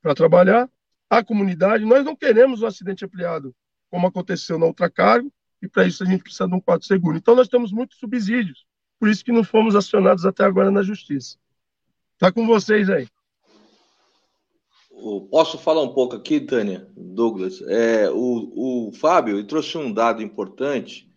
[0.00, 0.68] para trabalhar,
[1.10, 1.84] a comunidade.
[1.84, 3.54] Nós não queremos um acidente ampliado,
[3.90, 5.28] como aconteceu na outra carga,
[5.60, 7.16] e para isso a gente precisa de um quadro seguro.
[7.16, 8.64] Então nós temos muitos subsídios,
[8.98, 11.36] por isso que não fomos acionados até agora na justiça.
[12.14, 13.06] Está com vocês aí.
[15.30, 17.60] Posso falar um pouco aqui, Tânia, Douglas?
[17.62, 21.08] É, o, o Fábio trouxe um dado importante,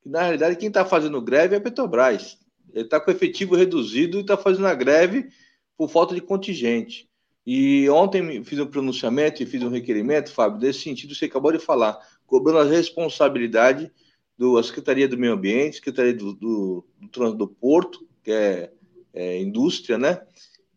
[0.00, 2.38] que na realidade quem está fazendo greve é a Petrobras.
[2.72, 5.28] Ele está com efetivo reduzido e está fazendo a greve
[5.76, 7.08] por falta de contingente.
[7.44, 11.58] E ontem fiz um pronunciamento e fiz um requerimento, Fábio, desse sentido, você acabou de
[11.58, 13.90] falar, cobrando a responsabilidade
[14.38, 18.70] da Secretaria do Meio Ambiente, Secretaria do, do, do, do Porto, que é,
[19.12, 20.22] é indústria, né?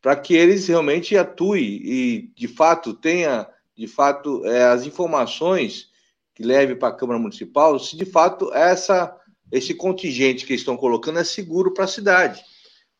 [0.06, 5.90] Para que eles realmente atuem e, de fato, tenha de fato é, as informações
[6.36, 9.20] que leve para a Câmara Municipal, se de fato essa
[9.52, 12.40] esse contingente que estão colocando é seguro para a cidade.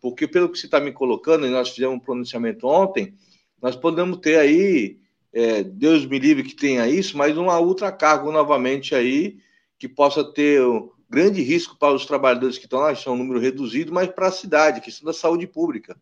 [0.02, 3.14] Porque, pelo que você está me colocando, e nós fizemos um pronunciamento ontem,
[3.62, 4.98] nós podemos ter aí,
[5.32, 9.38] é, Deus me livre que tenha isso, mas uma ultra carga novamente aí,
[9.78, 13.40] que possa ter um grande risco para os trabalhadores que estão lá, são um número
[13.40, 15.96] reduzido, mas para a cidade, questão da saúde pública.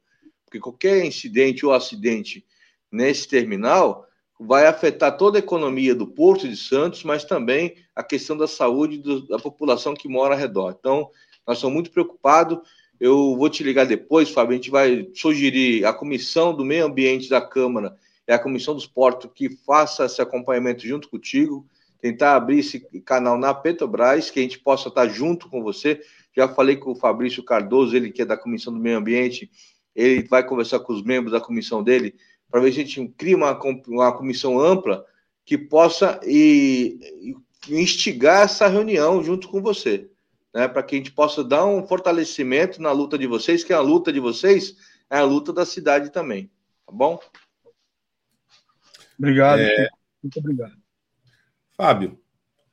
[0.54, 2.46] Porque qualquer incidente ou acidente
[2.92, 4.06] nesse terminal
[4.40, 9.00] vai afetar toda a economia do Porto de Santos, mas também a questão da saúde
[9.00, 10.76] do, da população que mora ao redor.
[10.78, 11.10] Então,
[11.48, 12.60] nós estamos muito preocupados.
[13.00, 14.52] Eu vou te ligar depois, Fábio.
[14.52, 17.98] A gente vai sugerir a comissão do meio ambiente da Câmara
[18.28, 21.66] e a comissão dos portos que faça esse acompanhamento junto contigo,
[22.00, 26.00] tentar abrir esse canal na Petrobras, que a gente possa estar junto com você.
[26.36, 29.50] Já falei com o Fabrício Cardoso, ele que é da comissão do meio ambiente,
[29.96, 32.16] ele vai conversar com os membros da comissão dele
[32.50, 35.04] para ver se a gente cria uma, uma comissão ampla
[35.46, 37.00] que possa e,
[37.68, 40.10] e instigar essa reunião junto com você,
[40.54, 43.76] né, para que a gente possa dar um fortalecimento na luta de vocês, que é
[43.76, 44.76] a luta de vocês
[45.10, 46.50] é a luta da cidade também,
[46.86, 47.20] tá bom?
[49.18, 49.90] Obrigado, é...
[50.24, 50.74] muito obrigado.
[51.76, 52.20] Fábio,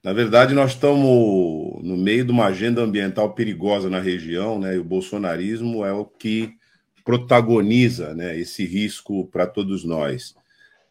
[0.02, 4.78] na verdade nós estamos no meio de uma agenda ambiental perigosa na região, né, e
[4.78, 6.59] o bolsonarismo é o que
[7.04, 10.34] protagoniza né, esse risco para todos nós.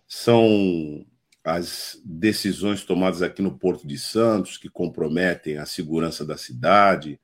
[0.07, 1.05] São
[1.43, 7.19] as decisões tomadas aqui no Porto de Santos, que comprometem a segurança da cidade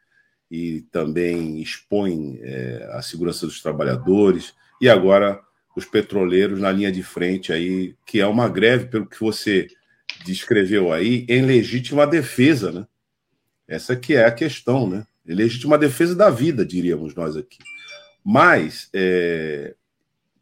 [0.49, 5.41] e também expõem é, a segurança dos trabalhadores, e agora
[5.75, 9.67] os petroleiros na linha de frente aí, que é uma greve, pelo que você
[10.25, 12.87] descreveu aí, em legítima defesa, né?
[13.67, 15.05] Essa que é a questão, né?
[15.27, 17.57] Em legítima defesa da vida, diríamos nós aqui.
[18.27, 19.75] Mas é,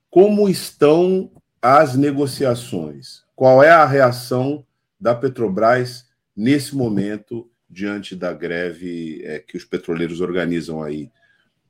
[0.09, 1.29] como estão
[1.61, 3.23] as negociações?
[3.35, 4.65] Qual é a reação
[4.97, 11.11] da Petrobras nesse momento diante da greve é, que os petroleiros organizam aí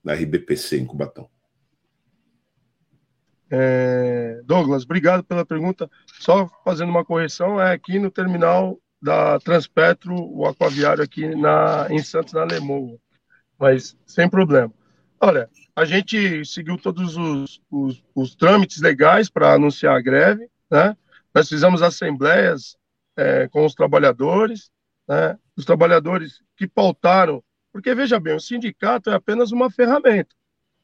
[0.03, 1.28] na RBPC em Cubatão?
[3.49, 5.89] É, Douglas, obrigado pela pergunta.
[6.20, 12.03] Só fazendo uma correção, é aqui no terminal da Transpetro, o aquaviário aqui na, em
[12.03, 12.99] Santos, na Lemoa.
[13.57, 14.72] Mas sem problema.
[15.26, 20.97] Olha, a gente seguiu todos os, os, os trâmites legais para anunciar a greve, né?
[21.34, 22.76] Nós fizemos assembleias
[23.15, 24.69] é, com os trabalhadores,
[25.07, 25.39] né?
[25.55, 30.36] Os trabalhadores que pautaram, porque veja bem, o sindicato é apenas uma ferramenta,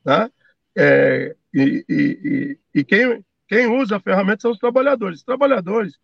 [0.06, 0.32] né?
[0.74, 5.20] É, e, e, e, quem, quem usa a ferramenta são os trabalhadores.
[5.20, 6.00] Os trabalhadores,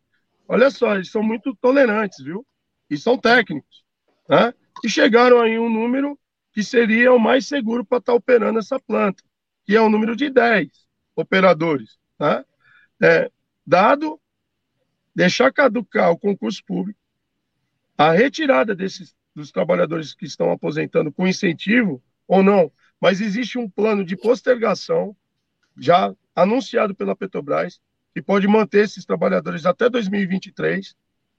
[0.45, 2.45] olha só, eles são muito tolerantes, viu?
[2.89, 3.85] E são técnicos,
[4.27, 4.53] né?
[4.83, 6.19] E chegaram aí um número
[6.55, 9.21] que seria o mais seguro para estar tá operando essa planta,
[9.65, 10.69] que é o número de 10
[11.13, 11.99] operadores.
[12.17, 12.45] Tá?
[13.03, 13.29] É,
[13.67, 14.17] dado
[15.13, 16.97] deixar caducar o concurso público,
[17.97, 23.69] a retirada desses dos trabalhadores que estão aposentando com incentivo ou não, mas existe um
[23.69, 25.13] plano de postergação
[25.77, 27.81] já anunciado pela Petrobras
[28.13, 30.95] que pode manter esses trabalhadores até 2023.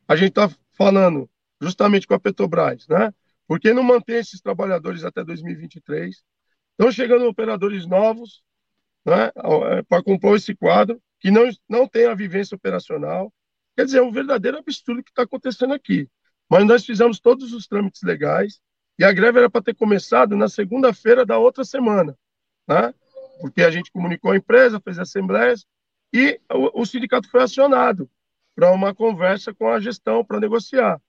[0.06, 1.26] A gente está falando
[1.58, 3.14] justamente com a Petrobras, né?
[3.46, 6.22] Por que não manter esses trabalhadores até 2023?
[6.72, 8.42] Estão chegando operadores novos,
[9.04, 9.30] né,
[9.70, 13.32] é, para compor esse quadro, que não, não tem a vivência operacional.
[13.76, 16.08] Quer dizer, é um verdadeiro absurdo que está acontecendo aqui.
[16.50, 18.60] Mas nós fizemos todos os trâmites legais
[18.98, 22.16] e a greve era para ter começado na segunda-feira da outra semana,
[22.66, 22.94] né?
[23.40, 25.66] porque a gente comunicou a empresa, fez assembleias
[26.12, 28.10] e o, o sindicato foi acionado
[28.54, 31.00] para uma conversa com a gestão para negociar.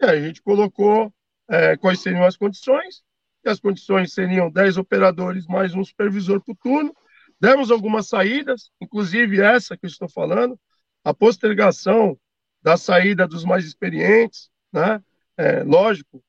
[0.00, 1.12] E a gente colocou
[1.52, 3.02] é, quais seriam as condições,
[3.44, 6.96] e as condições seriam 10 operadores mais um supervisor por turno.
[7.38, 10.58] Demos algumas saídas, inclusive essa que eu estou falando,
[11.04, 12.18] a postergação
[12.62, 15.02] da saída dos mais experientes, né?
[15.36, 16.24] É, lógico,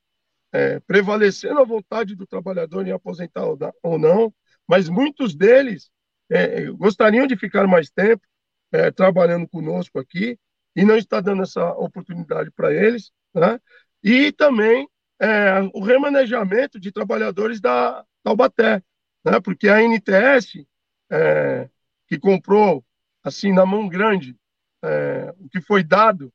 [0.51, 3.45] é, prevalecendo a vontade do trabalhador em aposentar
[3.82, 4.34] ou não,
[4.67, 5.89] mas muitos deles
[6.30, 8.26] é, gostariam de ficar mais tempo
[8.71, 10.38] é, trabalhando conosco aqui
[10.76, 13.57] e não está dando essa oportunidade para eles, né?
[14.03, 14.88] E também
[15.20, 18.82] é, o remanejamento de trabalhadores da Taubaté,
[19.24, 19.39] né?
[19.39, 20.66] Porque a NTS
[21.11, 21.70] é,
[22.07, 22.84] que comprou
[23.24, 24.36] assim na mão grande
[24.84, 26.32] é, o que foi dado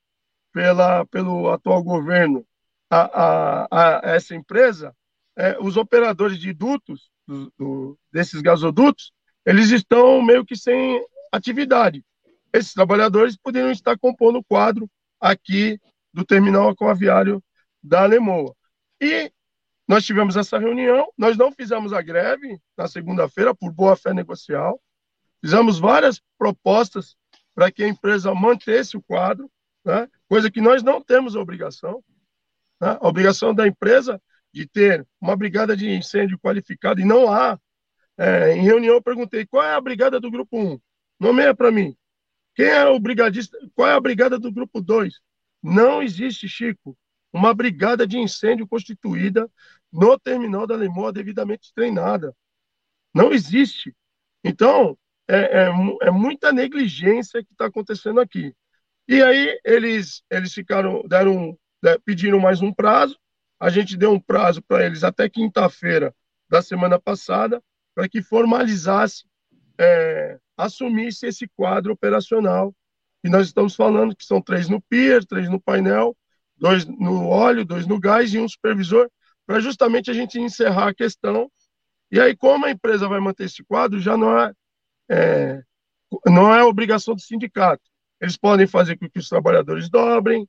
[0.53, 2.47] pela pelo atual governo
[2.91, 4.95] a, a, a essa empresa,
[5.37, 9.12] é, os operadores de dutos do, do, desses gasodutos,
[9.45, 12.05] eles estão meio que sem atividade.
[12.53, 15.79] Esses trabalhadores poderiam estar compondo o quadro aqui
[16.12, 17.43] do terminal aquaviário
[17.83, 18.55] da Alemoa.
[19.01, 19.32] E
[19.86, 24.80] nós tivemos essa reunião, nós não fizemos a greve na segunda-feira por boa fé negocial,
[25.40, 27.16] fizemos várias propostas
[27.55, 29.51] para que a empresa mantesse o quadro,
[29.84, 30.09] né?
[30.28, 32.05] coisa que nós não temos a obrigação.
[32.80, 32.99] Né?
[33.01, 34.20] A obrigação da empresa
[34.53, 37.59] de ter uma brigada de incêndio qualificada, e não há.
[38.16, 40.80] É, em reunião eu perguntei, qual é a brigada do grupo 1?
[41.18, 41.96] Nomeia para mim.
[42.55, 43.57] Quem é o brigadista?
[43.74, 45.14] Qual é a brigada do grupo 2?
[45.62, 46.96] Não existe, Chico,
[47.33, 49.51] uma brigada de incêndio constituída
[49.93, 52.35] no terminal da Lemoa devidamente treinada.
[53.14, 53.95] Não existe.
[54.45, 54.97] Então,
[55.29, 55.70] é, é,
[56.03, 58.55] é muita negligência que está acontecendo aqui.
[59.07, 61.59] E aí eles, eles ficaram, deram,
[62.05, 63.18] pediram mais um prazo,
[63.59, 66.14] a gente deu um prazo para eles até quinta-feira
[66.49, 67.62] da semana passada,
[67.95, 69.24] para que formalizasse,
[69.79, 72.74] é, assumisse esse quadro operacional.
[73.24, 76.16] E nós estamos falando que são três no pier, três no painel,
[76.59, 79.11] dois no óleo, dois no gás e um supervisor,
[79.46, 81.50] para justamente a gente encerrar a questão.
[82.11, 84.52] E aí, como a empresa vai manter esse quadro, já não é,
[85.11, 85.62] é
[86.26, 87.82] não é obrigação do sindicato.
[88.20, 90.48] Eles podem fazer com que os trabalhadores dobrem,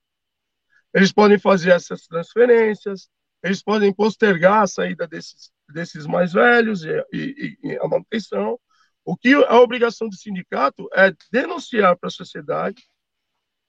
[0.93, 3.09] eles podem fazer essas transferências,
[3.43, 8.59] eles podem postergar a saída desses, desses mais velhos e, e, e a manutenção.
[9.05, 12.83] O que a obrigação do sindicato é denunciar para a sociedade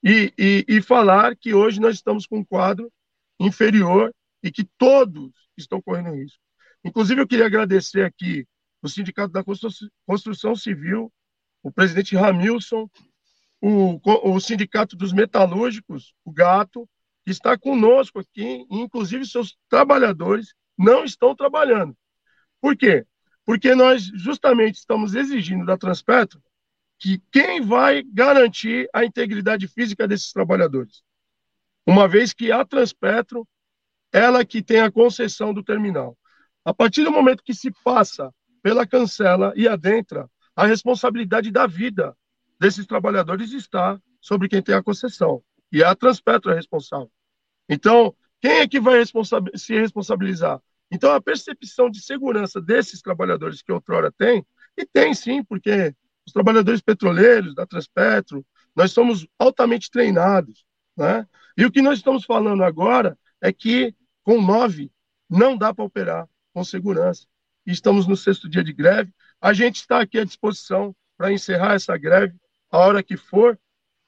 [0.03, 2.91] e, e, e falar que hoje nós estamos com um quadro
[3.39, 6.39] inferior e que todos estão correndo risco.
[6.83, 8.45] Inclusive, eu queria agradecer aqui
[8.81, 11.11] o Sindicato da Construção Civil,
[11.61, 12.89] o presidente Ramilson,
[13.61, 16.89] o, o Sindicato dos Metalúrgicos, o Gato,
[17.23, 21.95] que está conosco aqui, inclusive seus trabalhadores não estão trabalhando.
[22.59, 23.05] Por quê?
[23.45, 26.41] Porque nós justamente estamos exigindo da Transpetro
[27.01, 31.01] que quem vai garantir a integridade física desses trabalhadores?
[31.85, 33.47] Uma vez que a Transpetro,
[34.13, 36.15] ela que tem a concessão do terminal.
[36.63, 38.31] A partir do momento que se passa
[38.61, 42.15] pela cancela e adentra, a responsabilidade da vida
[42.59, 45.43] desses trabalhadores está sobre quem tem a concessão.
[45.71, 47.11] E a Transpetro é responsável.
[47.67, 50.61] Então, quem é que vai responsa se responsabilizar?
[50.91, 54.45] Então, a percepção de segurança desses trabalhadores que outrora tem,
[54.77, 55.95] e tem sim, porque
[56.31, 60.65] os trabalhadores petroleiros da Transpetro, nós somos altamente treinados,
[60.95, 61.27] né?
[61.57, 64.89] E o que nós estamos falando agora é que com nove
[65.29, 67.27] não dá para operar com segurança.
[67.65, 69.13] Estamos no sexto dia de greve.
[69.41, 72.35] A gente está aqui à disposição para encerrar essa greve
[72.71, 73.59] a hora que for,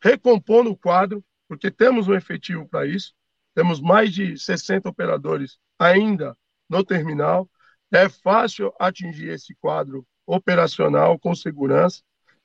[0.02, 3.14] recompondo o quadro, porque temos um efetivo para isso.
[3.54, 6.38] Temos mais de 60 operadores ainda
[6.70, 7.50] no terminal.
[7.92, 12.02] É fácil atingir esse quadro operacional com segurança,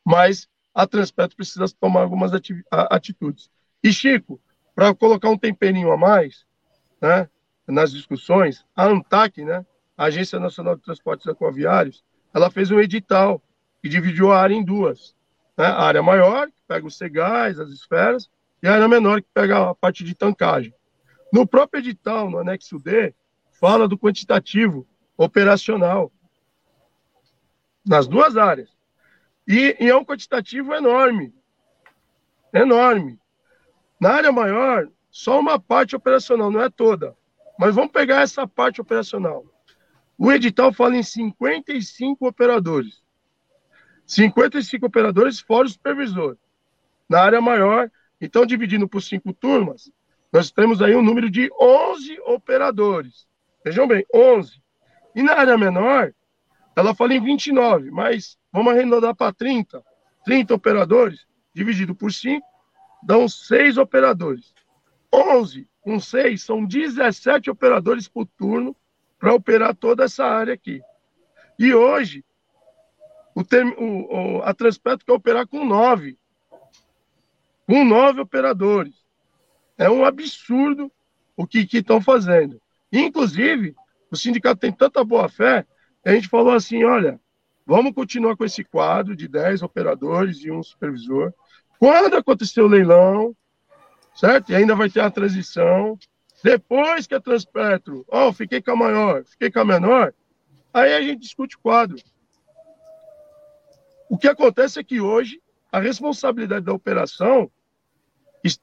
[0.08, 2.32] mas a Transpetro precisa tomar algumas
[2.70, 3.50] atitudes.
[3.84, 4.40] E, Chico,
[4.74, 6.46] para colocar um temperinho a mais
[6.98, 7.28] né,
[7.66, 9.66] nas discussões, a ANTAC, né,
[9.98, 12.02] a Agência Nacional de Transportes Aquaviários,
[12.32, 13.42] ela fez um edital
[13.84, 15.14] e dividiu a área em duas.
[15.58, 15.66] Né?
[15.66, 18.30] A área maior, que pega os cegais, as esferas,
[18.62, 20.72] e a área menor, que pega a parte de tancagem.
[21.30, 23.14] No próprio edital, no anexo D,
[23.60, 24.88] fala do quantitativo
[25.18, 26.10] operacional
[27.84, 28.77] nas duas áreas.
[29.48, 31.32] E, e, é um quantitativo enorme.
[32.52, 33.18] Enorme.
[33.98, 37.16] Na área maior, só uma parte operacional, não é toda.
[37.58, 39.46] Mas vamos pegar essa parte operacional.
[40.18, 43.02] O edital fala em 55 operadores.
[44.06, 46.36] 55 operadores fora o supervisor.
[47.08, 47.90] Na área maior,
[48.20, 49.90] então dividindo por cinco turmas,
[50.30, 53.26] nós temos aí um número de 11 operadores.
[53.64, 54.60] Vejam bem, 11.
[55.14, 56.12] E na área menor,
[56.78, 59.84] ela fala em 29, mas vamos arredondar para 30.
[60.24, 62.46] 30 operadores, dividido por 5,
[63.02, 64.54] dão 6 operadores.
[65.12, 68.76] 11 com 6 são 17 operadores por turno
[69.18, 70.80] para operar toda essa área aqui.
[71.58, 72.24] E hoje,
[73.34, 76.16] o, term, o, o a Transpetro quer operar com 9.
[77.66, 78.94] Com 9 operadores.
[79.76, 80.92] É um absurdo
[81.36, 82.60] o que estão fazendo.
[82.92, 83.74] Inclusive,
[84.10, 85.66] o sindicato tem tanta boa fé,
[86.04, 87.20] a gente falou assim: olha,
[87.66, 91.32] vamos continuar com esse quadro de 10 operadores e um supervisor.
[91.78, 93.36] Quando acontecer o leilão,
[94.14, 94.50] certo?
[94.50, 95.98] E ainda vai ter a transição.
[96.42, 100.14] Depois que a Transpetro, ó, oh, fiquei com a maior, fiquei com a menor,
[100.72, 101.96] aí a gente discute o quadro.
[104.08, 107.50] O que acontece é que hoje a responsabilidade da operação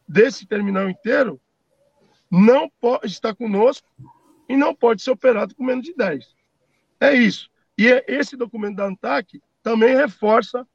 [0.08, 1.40] desse terminal inteiro
[2.32, 3.88] não pode estar conosco
[4.50, 6.36] e não pode ser operado com menos de 10.
[7.00, 7.50] É isso.
[7.78, 10.66] E é esse documento da ANTAC também reforça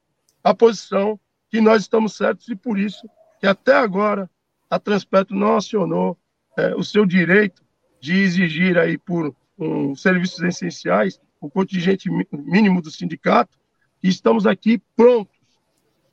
[0.43, 1.19] a posição
[1.49, 3.07] que nós estamos certos e por isso
[3.39, 4.29] que até agora
[4.69, 6.17] a Transpetro não acionou
[6.57, 7.63] é, o seu direito
[7.99, 13.57] de exigir aí por um, serviços essenciais o contingente mínimo do sindicato
[14.01, 15.35] e estamos aqui prontos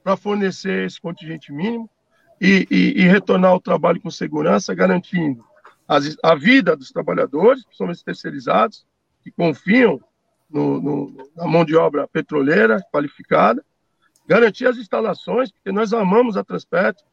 [0.03, 1.89] para fornecer esse contingente mínimo
[2.41, 5.45] e, e, e, retornar ao trabalho com segurança, garantindo
[5.87, 8.87] as, a vida dos trabalhadores, principalmente terceirizados,
[9.29, 10.01] que confiam
[10.49, 13.63] no, no, na mão de obra petroleira qualificada,
[14.27, 17.05] garantir as instalações, porque nós amamos a Transpetro,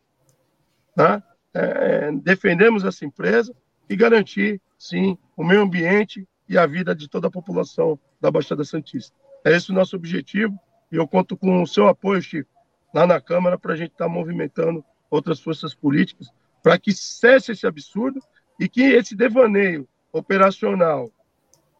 [0.95, 1.21] né?
[1.53, 3.53] é, defendemos essa empresa
[3.89, 8.63] e garantir, sim, o meio ambiente e a vida de toda a população da Baixada
[8.63, 9.15] Santista.
[9.43, 10.57] É esse o nosso objetivo
[10.91, 12.49] e eu conto com o seu apoio, Chico,
[12.93, 16.29] lá na Câmara, para a gente estar tá movimentando outras forças políticas
[16.63, 18.19] para que cesse esse absurdo
[18.59, 21.11] e que esse devaneio operacional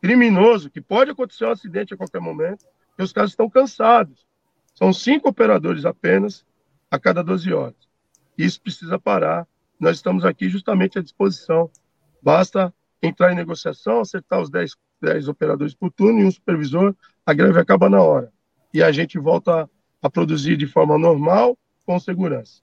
[0.05, 2.63] criminoso, que pode acontecer um acidente a qualquer momento,
[2.95, 4.23] que os caras estão cansados.
[4.75, 6.45] São cinco operadores apenas
[6.91, 7.89] a cada 12 horas.
[8.37, 9.47] Isso precisa parar.
[9.79, 11.71] Nós estamos aqui justamente à disposição.
[12.21, 16.95] Basta entrar em negociação, acertar os 10, 10 operadores por turno e um supervisor,
[17.25, 18.31] a greve acaba na hora.
[18.71, 19.67] E a gente volta
[20.03, 22.61] a produzir de forma normal, com segurança.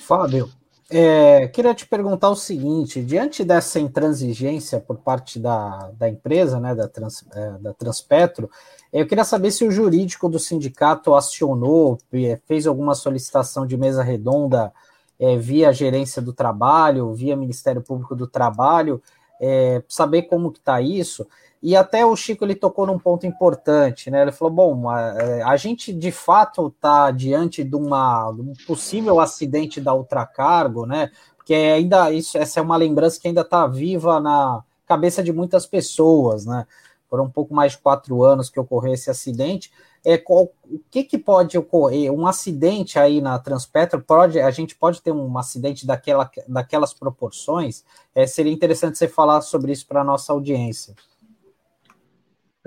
[0.00, 0.50] Fábio,
[0.90, 6.74] é, queria te perguntar o seguinte: diante dessa intransigência por parte da, da empresa, né,
[6.74, 8.50] da, Trans, é, da Transpetro,
[8.92, 14.02] eu queria saber se o jurídico do sindicato acionou, é, fez alguma solicitação de mesa
[14.02, 14.72] redonda
[15.18, 19.02] é, via gerência do trabalho, via Ministério Público do Trabalho,
[19.40, 21.26] é, saber como que está isso.
[21.62, 24.22] E até o Chico ele tocou num ponto importante, né?
[24.22, 29.18] Ele falou: bom, a, a gente de fato está diante de, uma, de um possível
[29.20, 31.10] acidente da ultracargo, né?
[31.36, 35.66] Porque ainda isso, essa é uma lembrança que ainda está viva na cabeça de muitas
[35.66, 36.66] pessoas, né?
[37.08, 39.72] Foram um pouco mais de quatro anos que ocorreu esse acidente.
[40.04, 42.12] É, qual, o que, que pode ocorrer?
[42.12, 47.82] Um acidente aí na Transpetro, pode, a gente pode ter um acidente daquela, daquelas proporções?
[48.14, 50.94] É, seria interessante você falar sobre isso para a nossa audiência.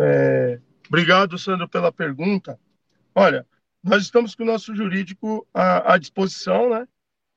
[0.02, 2.60] É, obrigado, Sandro, pela pergunta.
[3.14, 3.45] Olha,
[3.84, 6.88] nós estamos com o nosso jurídico à, à disposição, né?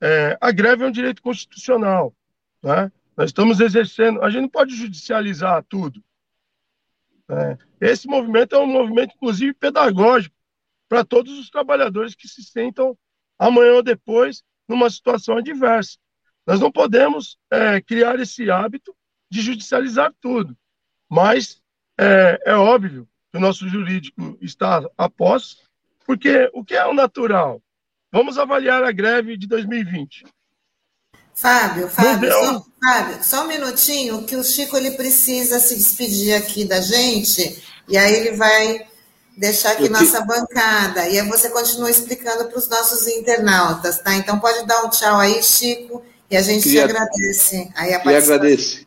[0.01, 2.13] É, a greve é um direito constitucional,
[2.61, 2.91] né?
[3.15, 6.03] Nós estamos exercendo, a gente não pode judicializar tudo.
[7.29, 7.57] Né?
[7.79, 10.35] Esse movimento é um movimento, inclusive, pedagógico
[10.89, 12.97] para todos os trabalhadores que se sentam
[13.39, 15.97] amanhã ou depois numa situação adversa.
[16.45, 18.95] Nós não podemos é, criar esse hábito
[19.29, 20.55] de judicializar tudo,
[21.09, 21.61] mas
[21.97, 25.09] é, é óbvio que o nosso jurídico está a
[26.05, 27.61] porque o que é o natural?
[28.11, 30.25] Vamos avaliar a greve de 2020.
[31.33, 36.63] Fábio, Fábio, só, Fábio, só um minutinho, que o Chico ele precisa se despedir aqui
[36.63, 38.87] da gente, e aí ele vai
[39.35, 44.15] deixar aqui nossa bancada, e aí você continua explicando para os nossos internautas, tá?
[44.15, 46.01] Então pode dar um tchau aí, Chico,
[46.31, 47.69] e a gente queria, te agradece.
[47.75, 48.84] Aí a queria agradecer,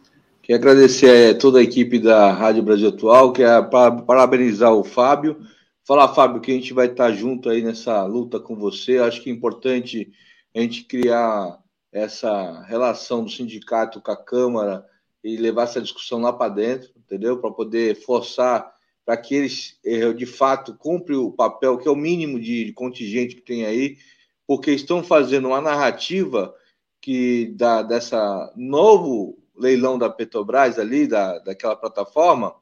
[0.48, 5.38] Quero agradecer a toda a equipe da Rádio Brasil Atual, que é parabenizar o Fábio.
[5.86, 8.96] Falar, Fábio, que a gente vai estar junto aí nessa luta com você.
[8.96, 10.10] Acho que é importante
[10.56, 11.62] a gente criar
[11.92, 14.86] essa relação do sindicato com a Câmara
[15.22, 17.36] e levar essa discussão lá para dentro, entendeu?
[17.36, 18.72] Para poder forçar
[19.04, 23.34] para que eles, eh, de fato, cumprem o papel que é o mínimo de contingente
[23.34, 23.98] que tem aí,
[24.46, 26.54] porque estão fazendo uma narrativa
[27.02, 32.54] que dá dessa novo leilão da Petrobras ali, da, daquela plataforma,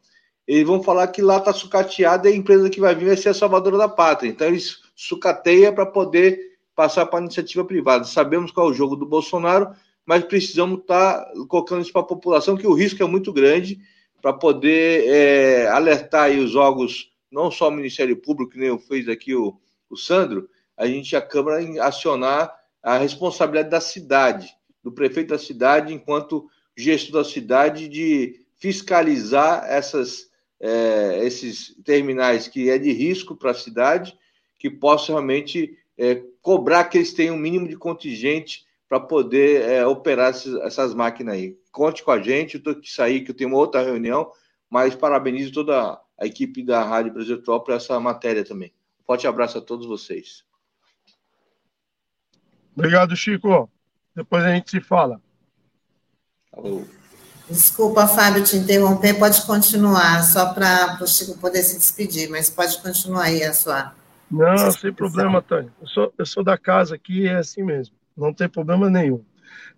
[0.46, 3.30] eles vão falar que lá está sucateada e a empresa que vai vir vai ser
[3.30, 4.28] a salvadora da pátria.
[4.28, 8.04] Então, eles sucateiam para poder passar para a iniciativa privada.
[8.04, 9.74] Sabemos qual é o jogo do Bolsonaro,
[10.04, 13.80] mas precisamos estar tá colocando isso para a população, que o risco é muito grande,
[14.22, 19.34] para poder é, alertar os órgãos, não só o Ministério Público, que nem fez aqui
[19.34, 19.58] o,
[19.90, 25.92] o Sandro, a gente, a Câmara, acionar a responsabilidade da cidade, do prefeito da cidade,
[25.92, 30.30] enquanto gestor da cidade, de fiscalizar essas,
[30.60, 34.16] é, esses terminais que é de risco para a cidade,
[34.58, 39.86] que possam realmente é, cobrar que eles tenham um mínimo de contingente para poder é,
[39.86, 41.56] operar esses, essas máquinas aí.
[41.72, 44.30] Conte com a gente, eu tenho que sair, que eu tenho uma outra reunião,
[44.70, 48.72] mas parabenizo toda a equipe da Rádio Brasil Top por essa matéria também.
[49.04, 50.44] Forte abraço a todos vocês.
[52.74, 53.70] Obrigado, Chico.
[54.14, 55.20] Depois a gente se fala.
[56.56, 56.84] Falou.
[57.48, 62.80] Desculpa, Fábio, te interromper, pode continuar, só para o Chico poder se despedir, mas pode
[62.82, 63.94] continuar aí a sua.
[64.28, 65.72] Não, sem problema, Tânia.
[65.80, 69.24] Eu sou, eu sou da casa aqui e é assim mesmo, não tem problema nenhum.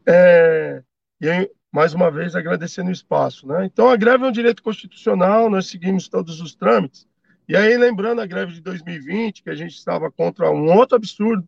[0.06, 0.82] É,
[1.20, 3.46] e aí, mais uma vez, agradecendo o espaço.
[3.46, 3.66] Né?
[3.66, 7.06] Então, a greve é um direito constitucional, nós seguimos todos os trâmites.
[7.46, 11.46] E aí, lembrando a greve de 2020, que a gente estava contra um outro absurdo,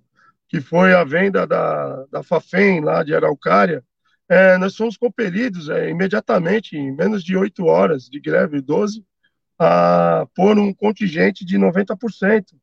[0.48, 3.82] que foi a venda da, da Fafem, lá de Araucária,
[4.30, 9.04] é, nós fomos compelidos é, imediatamente, em menos de oito horas de greve, 12,
[9.58, 12.56] a pôr um contingente de 90%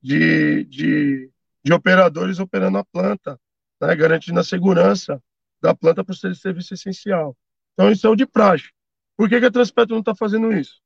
[0.00, 1.30] de, de,
[1.62, 3.38] de operadores operando a planta,
[3.78, 5.22] né, garantindo a segurança
[5.60, 7.36] da planta para ser serviço essencial.
[7.74, 8.70] Então, isso é o de praxe.
[9.14, 10.80] Por que, que a Transpetro não está fazendo isso?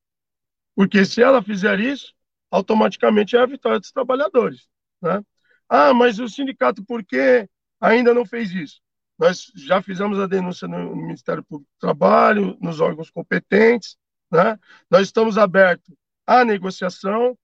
[0.74, 2.12] Porque se ela fizer isso,
[2.50, 4.66] automaticamente é a vitória dos trabalhadores.
[5.00, 5.22] Né?
[5.68, 7.48] Ah, mas o sindicato, por que
[7.80, 8.80] ainda não fez isso?
[9.18, 13.96] Nós já fizemos a denúncia no Ministério Público do Trabalho, nos órgãos competentes,
[14.30, 14.58] né?
[14.90, 15.94] Nós estamos abertos
[16.26, 17.36] à negociação,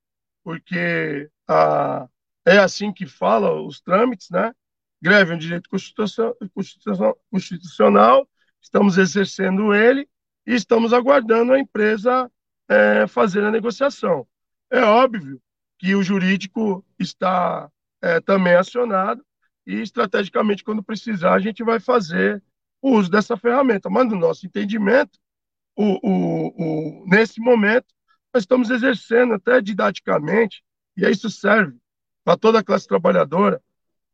[0.45, 2.09] porque a,
[2.45, 4.53] é assim que fala os trâmites, né?
[5.01, 6.37] Greve é um direito constitucional,
[7.31, 8.29] constitucional,
[8.61, 10.09] estamos exercendo ele
[10.47, 12.31] e estamos aguardando a empresa
[12.69, 14.27] é, fazer a negociação.
[14.71, 15.41] É óbvio
[15.79, 17.71] que o jurídico está
[18.01, 19.25] é, também acionado
[19.67, 22.43] e, estrategicamente, quando precisar, a gente vai fazer
[22.81, 23.89] o uso dessa ferramenta.
[23.89, 25.19] Mas, no nosso entendimento,
[25.77, 27.87] o, o, o, nesse momento,
[28.35, 30.63] nós estamos exercendo até didaticamente,
[30.97, 31.77] e isso serve
[32.25, 33.63] para toda a classe trabalhadora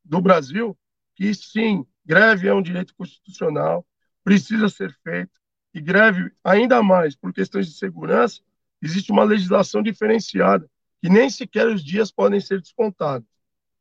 [0.05, 0.77] do Brasil,
[1.15, 3.87] que sim, greve é um direito constitucional,
[4.25, 5.39] precisa ser feito,
[5.75, 8.41] e greve, ainda mais por questões de segurança,
[8.81, 10.69] existe uma legislação diferenciada,
[11.01, 13.29] que nem sequer os dias podem ser descontados.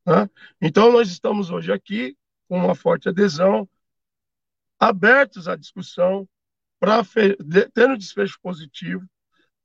[0.07, 0.29] Né?
[0.61, 2.17] Então, nós estamos hoje aqui
[2.47, 3.67] com uma forte adesão,
[4.79, 6.27] abertos à discussão,
[6.79, 7.03] para
[7.73, 9.05] ter um desfecho positivo.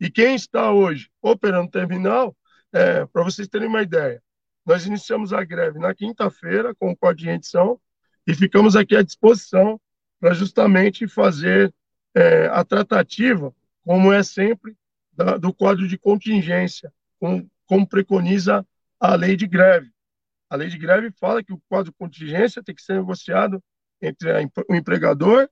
[0.00, 2.36] E quem está hoje operando terminal,
[2.72, 4.20] é, para vocês terem uma ideia,
[4.66, 7.80] nós iniciamos a greve na quinta-feira com o Código de Rendição
[8.26, 9.80] e ficamos aqui à disposição
[10.18, 11.72] para justamente fazer
[12.14, 13.54] é, a tratativa,
[13.84, 14.76] como é sempre,
[15.12, 18.66] da, do quadro de contingência, com, como preconiza
[18.98, 19.91] a lei de greve.
[20.52, 23.64] A lei de greve fala que o quadro de contingência tem que ser negociado
[24.02, 25.48] entre a, o empregador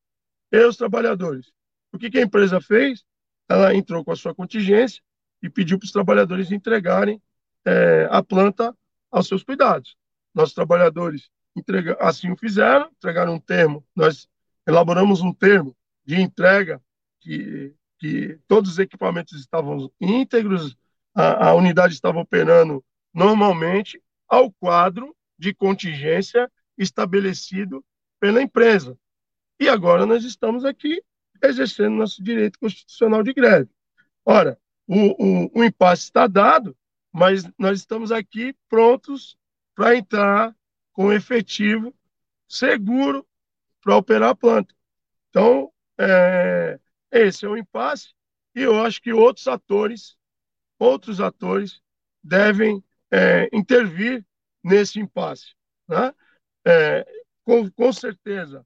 [0.53, 1.51] e os trabalhadores.
[1.91, 3.03] O que, que a empresa fez?
[3.49, 5.03] Ela entrou com a sua contingência
[5.43, 7.19] e pediu para os trabalhadores entregarem
[7.65, 8.77] é, a planta
[9.11, 9.97] aos seus cuidados.
[10.35, 14.29] Nossos trabalhadores entrega, assim o fizeram, entregaram um termo, nós
[14.67, 15.75] elaboramos um termo
[16.05, 16.79] de entrega
[17.21, 20.77] que, que todos os equipamentos estavam íntegros,
[21.15, 23.99] a, a unidade estava operando normalmente
[24.31, 27.85] ao quadro de contingência estabelecido
[28.21, 28.97] pela empresa.
[29.59, 31.03] E agora nós estamos aqui
[31.43, 33.69] exercendo nosso direito constitucional de greve.
[34.25, 36.77] Ora, o, o, o impasse está dado,
[37.13, 39.37] mas nós estamos aqui prontos
[39.75, 40.55] para entrar
[40.93, 41.95] com efetivo
[42.49, 43.27] seguro
[43.83, 44.75] para operar a planta.
[45.31, 46.79] Então, é,
[47.11, 48.13] esse é o impasse
[48.55, 50.17] e eu acho que outros atores,
[50.79, 51.81] outros atores
[52.23, 54.25] devem é, intervir
[54.63, 55.55] nesse impasse.
[55.89, 56.13] Né?
[56.67, 57.07] É,
[57.45, 58.65] com, com, certeza,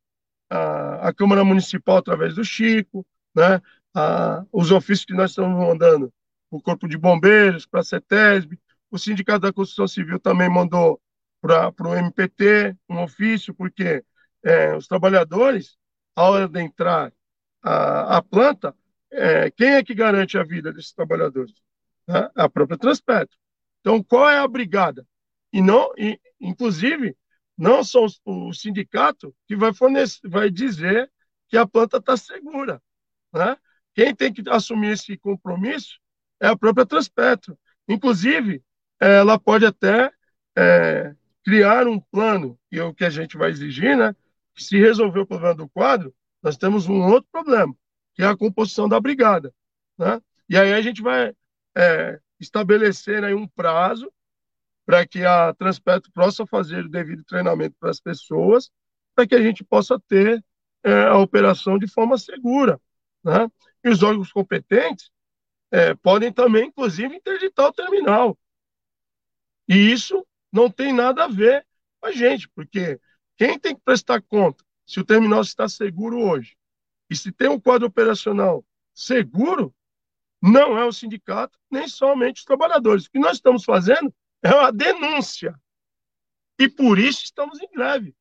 [0.51, 3.61] a, a, Câmara Municipal, através do Chico, né?
[3.95, 6.13] a, os ofícios que nós estamos mandando,
[6.51, 8.59] o Corpo de Bombeiros, para a CETESB,
[8.91, 11.01] o Sindicato da Construção Civil também mandou
[11.41, 14.05] para o MPT um ofício, porque
[14.43, 15.77] é, os trabalhadores,
[16.17, 17.13] a hora de entrar
[17.63, 18.75] a, a planta,
[19.11, 21.55] é, quem é que garante a vida desses trabalhadores?
[22.07, 22.31] Né?
[22.35, 23.37] A própria Transpetro.
[23.85, 25.07] Então, qual é a brigada?
[25.53, 27.15] E não, e, inclusive,
[27.57, 31.13] não são o sindicato que vai fornecer, vai dizer
[31.49, 32.83] que a planta está segura,
[33.31, 33.59] né?
[33.95, 36.01] quem tem que assumir esse compromisso
[36.41, 37.59] é a própria Transpetro.
[37.87, 38.63] Inclusive,
[38.99, 40.11] ela pode até
[40.57, 44.17] é, criar um plano, e é o que a gente vai exigir, né?
[44.57, 47.75] Se resolver o problema do quadro, nós temos um outro problema,
[48.15, 49.55] que é a composição da brigada.
[49.99, 50.21] Né?
[50.49, 51.35] E aí a gente vai
[51.77, 54.13] é, estabelecer aí um prazo
[54.87, 58.71] para que a Transpetro possa fazer o devido treinamento para as pessoas,
[59.15, 60.45] para que a gente possa ter
[60.83, 62.81] é, a operação de forma segura.
[63.23, 63.51] Né?
[63.83, 65.11] E os órgãos competentes
[65.71, 68.39] é, podem também, inclusive, interditar o terminal.
[69.67, 71.67] E isso não tem nada a ver
[72.01, 73.01] com a gente, porque
[73.37, 76.57] quem tem que prestar conta se o terminal está seguro hoje
[77.09, 79.75] e se tem um quadro operacional seguro,
[80.47, 83.07] não é o sindicato, nem somente os trabalhadores.
[83.07, 85.59] O que nós estamos fazendo é uma denúncia.
[86.59, 88.15] E por isso estamos em greve,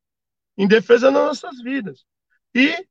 [0.57, 2.05] em defesa das nossas vidas.
[2.55, 2.87] E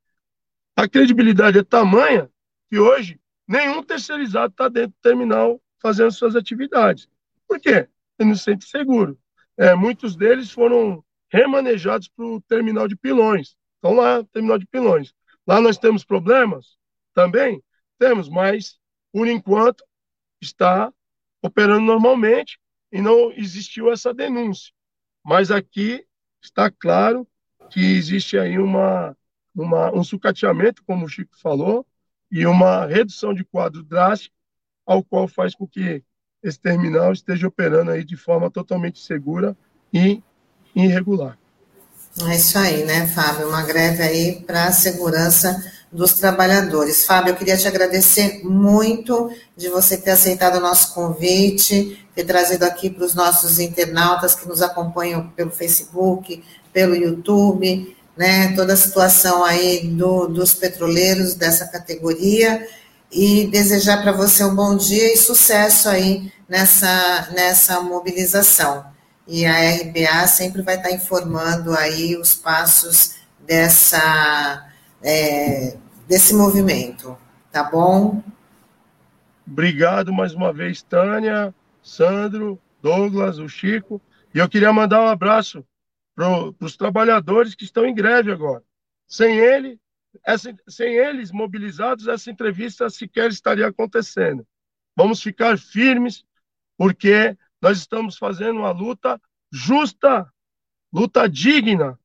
[0.76, 2.30] a credibilidade é tamanha
[2.68, 3.18] que hoje
[3.48, 7.08] nenhum terceirizado está dentro do terminal fazendo suas atividades.
[7.48, 7.88] Por quê?
[8.18, 9.18] Ele não se sente seguro.
[9.56, 13.56] É, muitos deles foram remanejados para o terminal de pilões.
[13.78, 15.14] Então, lá, terminal de pilões.
[15.46, 16.76] Lá nós temos problemas?
[17.14, 17.62] Também
[17.98, 18.78] temos, mas,
[19.12, 19.84] por enquanto,
[20.40, 20.92] está
[21.42, 22.58] operando normalmente
[22.90, 24.72] e não existiu essa denúncia.
[25.24, 26.04] Mas aqui
[26.42, 27.26] está claro
[27.70, 29.16] que existe aí uma,
[29.54, 31.86] uma, um sucateamento, como o Chico falou,
[32.30, 34.34] e uma redução de quadro drástico,
[34.86, 36.02] ao qual faz com que
[36.42, 39.56] esse terminal esteja operando aí de forma totalmente segura
[39.92, 40.22] e
[40.74, 41.38] irregular.
[42.28, 43.48] É isso aí, né, Fábio?
[43.48, 47.04] Uma greve aí para a segurança dos trabalhadores.
[47.04, 52.64] Fábio, eu queria te agradecer muito de você ter aceitado o nosso convite, ter trazido
[52.64, 56.42] aqui para os nossos internautas que nos acompanham pelo Facebook,
[56.72, 62.66] pelo YouTube, né, toda a situação aí do, dos petroleiros dessa categoria.
[63.14, 68.86] E desejar para você um bom dia e sucesso aí nessa, nessa mobilização.
[69.26, 73.16] E a RBA sempre vai estar informando aí os passos
[73.46, 74.66] dessa,
[75.02, 75.76] é,
[76.12, 77.16] desse movimento,
[77.50, 78.22] tá bom?
[79.46, 83.98] Obrigado mais uma vez, Tânia, Sandro, Douglas, o Chico,
[84.34, 85.64] e eu queria mandar um abraço
[86.14, 88.62] para os trabalhadores que estão em greve agora.
[89.08, 89.80] Sem ele,
[90.22, 94.46] essa, sem eles mobilizados, essa entrevista sequer estaria acontecendo.
[94.94, 96.26] Vamos ficar firmes,
[96.76, 99.18] porque nós estamos fazendo uma luta
[99.50, 100.30] justa,
[100.92, 101.98] luta digna,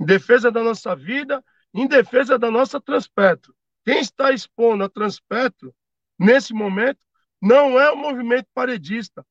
[0.00, 3.54] em defesa da nossa vida, em defesa da nossa Transpetro.
[3.84, 5.74] Quem está expondo a Transpetro,
[6.18, 6.98] nesse momento,
[7.40, 9.24] não é o movimento paredista,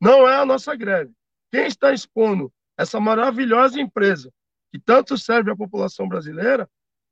[0.00, 1.12] não é a nossa greve.
[1.50, 4.32] Quem está expondo essa maravilhosa empresa,
[4.72, 6.68] que tanto serve à população brasileira,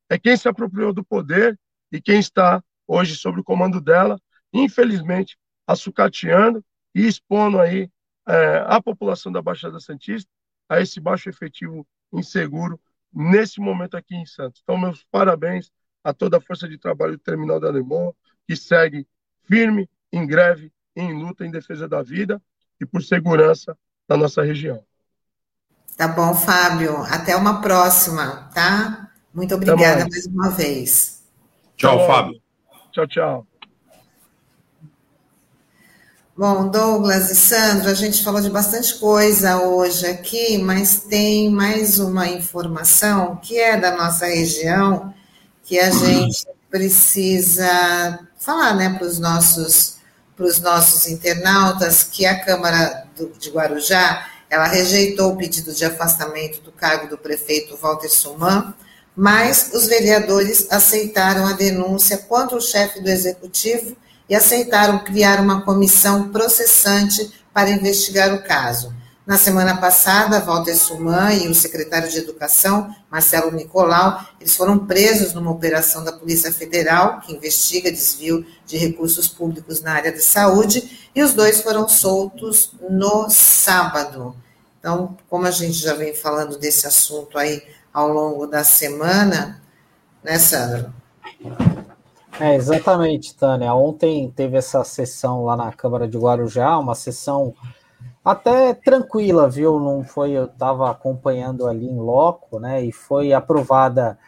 [0.08, 1.58] é quem se apropriou do poder
[1.92, 4.20] e quem está hoje sob o comando dela,
[4.52, 7.88] infelizmente, açucateando e expondo aí
[8.26, 10.30] é, a população da Baixada Santista
[10.68, 12.80] a esse baixo efetivo inseguro
[13.12, 14.60] nesse momento aqui em Santos.
[14.62, 15.70] Então, meus parabéns
[16.02, 18.12] a toda a força de trabalho do Terminal da Alemanha,
[18.46, 19.06] que segue
[19.44, 22.40] firme, em greve, em luta em defesa da vida
[22.80, 23.76] e por segurança
[24.08, 24.82] da nossa região.
[25.96, 26.96] Tá bom, Fábio.
[27.02, 29.10] Até uma próxima, tá?
[29.34, 30.10] Muito obrigada mais.
[30.10, 31.22] mais uma vez.
[31.76, 32.40] Tchau, Fábio.
[32.92, 33.49] Tchau, tchau.
[36.36, 41.98] Bom, Douglas e Sandro, a gente falou de bastante coisa hoje aqui, mas tem mais
[41.98, 45.12] uma informação que é da nossa região
[45.64, 49.96] que a gente precisa falar né, para os nossos,
[50.62, 56.72] nossos internautas que a Câmara do, de Guarujá ela rejeitou o pedido de afastamento do
[56.72, 58.72] cargo do prefeito Walter Suman,
[59.14, 63.96] mas os vereadores aceitaram a denúncia contra o chefe do executivo
[64.30, 68.94] e aceitaram criar uma comissão processante para investigar o caso.
[69.26, 75.34] Na semana passada, Walter Suman e o secretário de Educação, Marcelo Nicolau, eles foram presos
[75.34, 81.10] numa operação da Polícia Federal, que investiga desvio de recursos públicos na área de saúde,
[81.14, 84.34] e os dois foram soltos no sábado.
[84.78, 87.62] Então, como a gente já vem falando desse assunto aí
[87.92, 89.60] ao longo da semana,
[90.24, 90.92] né, Sandra?
[92.38, 93.74] É, exatamente, Tânia.
[93.74, 97.54] Ontem teve essa sessão lá na Câmara de Guarujá, uma sessão
[98.24, 99.78] até tranquila, viu?
[99.80, 102.82] Não foi, eu estava acompanhando ali em loco, né?
[102.82, 104.18] E foi aprovada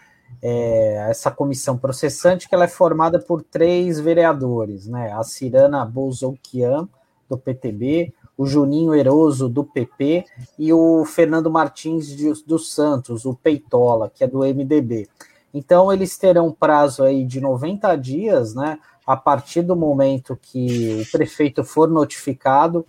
[0.43, 5.13] é, essa comissão processante, que ela é formada por três vereadores, né?
[5.13, 6.89] A Cirana Bolzouquian,
[7.29, 10.25] do PTB, o Juninho Eroso, do PP,
[10.59, 12.15] e o Fernando Martins
[12.45, 15.09] dos Santos, o Peitola, que é do MDB.
[15.53, 18.79] Então, eles terão prazo aí de 90 dias, né?
[19.07, 22.87] A partir do momento que o prefeito for notificado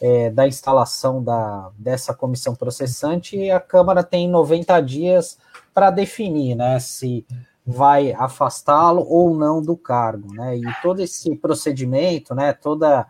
[0.00, 5.38] é, da instalação da, dessa comissão processante, a Câmara tem 90 dias
[5.72, 6.78] para definir, né?
[6.80, 7.24] Se
[7.64, 10.56] vai afastá-lo ou não do cargo, né?
[10.56, 12.52] E todo esse procedimento, né?
[12.52, 13.06] Toda,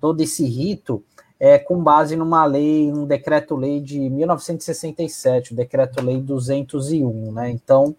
[0.00, 1.04] todo esse rito
[1.38, 7.50] é com base numa lei, um decreto-lei de 1967, o decreto-lei 201, né?
[7.50, 7.94] Então,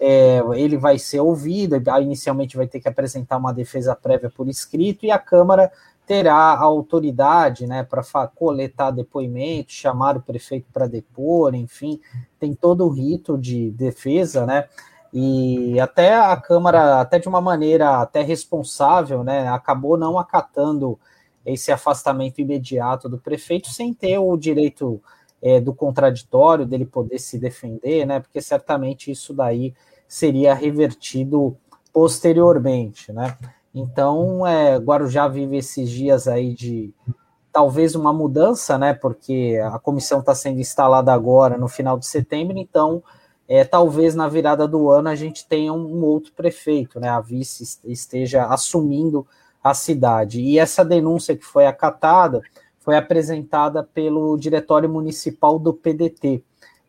[0.00, 5.04] é, ele vai ser ouvido, inicialmente vai ter que apresentar uma defesa prévia por escrito
[5.04, 5.72] e a Câmara
[6.06, 12.00] terá a autoridade né, para coletar depoimento, chamar o prefeito para depor, enfim,
[12.40, 14.68] tem todo o rito de defesa, né?
[15.12, 20.98] E até a Câmara, até de uma maneira até responsável, né, acabou não acatando
[21.44, 25.02] esse afastamento imediato do prefeito sem ter o direito
[25.42, 28.20] é, do contraditório, dele poder se defender, né?
[28.20, 29.74] Porque certamente isso daí
[30.08, 31.54] seria revertido
[31.92, 33.36] posteriormente, né?
[33.74, 36.92] Então, é, Guarujá vive esses dias aí de
[37.52, 38.94] talvez uma mudança, né?
[38.94, 43.02] Porque a comissão está sendo instalada agora no final de setembro, então
[43.46, 47.08] é, talvez na virada do ano a gente tenha um, outro prefeito, né?
[47.08, 49.26] A vice esteja assumindo
[49.62, 50.40] a cidade.
[50.40, 52.40] E essa denúncia que foi acatada
[52.78, 56.42] foi apresentada pelo Diretório Municipal do PDT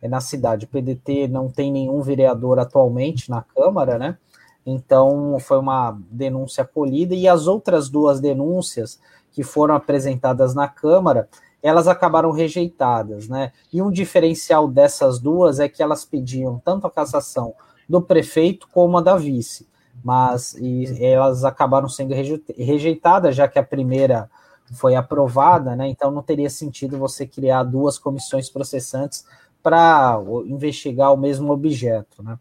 [0.07, 0.65] na cidade.
[0.65, 4.17] O PDT não tem nenhum vereador atualmente na Câmara, né?
[4.65, 8.99] Então foi uma denúncia acolhida e as outras duas denúncias
[9.31, 11.27] que foram apresentadas na Câmara,
[11.61, 13.51] elas acabaram rejeitadas, né?
[13.71, 17.53] E um diferencial dessas duas é que elas pediam tanto a cassação
[17.87, 19.67] do prefeito como a da vice,
[20.03, 20.55] mas
[20.99, 22.13] elas acabaram sendo
[22.57, 24.29] rejeitadas, já que a primeira
[24.73, 25.87] foi aprovada, né?
[25.87, 29.25] Então não teria sentido você criar duas comissões processantes
[29.69, 32.39] para investigar o mesmo objeto, né?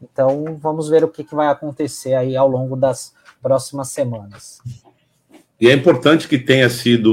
[0.00, 4.62] Então vamos ver o que, que vai acontecer aí ao longo das próximas semanas.
[5.60, 7.12] E é importante que tenha sido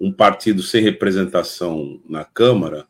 [0.00, 2.86] um partido sem representação na Câmara,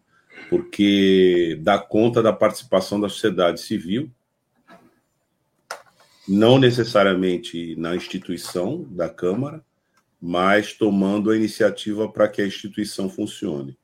[0.49, 4.09] porque dá conta da participação da sociedade civil,
[6.29, 9.65] não necessariamente na instituição da Câmara,
[10.23, 13.77] mas tomando a iniciativa para que a instituição funcione.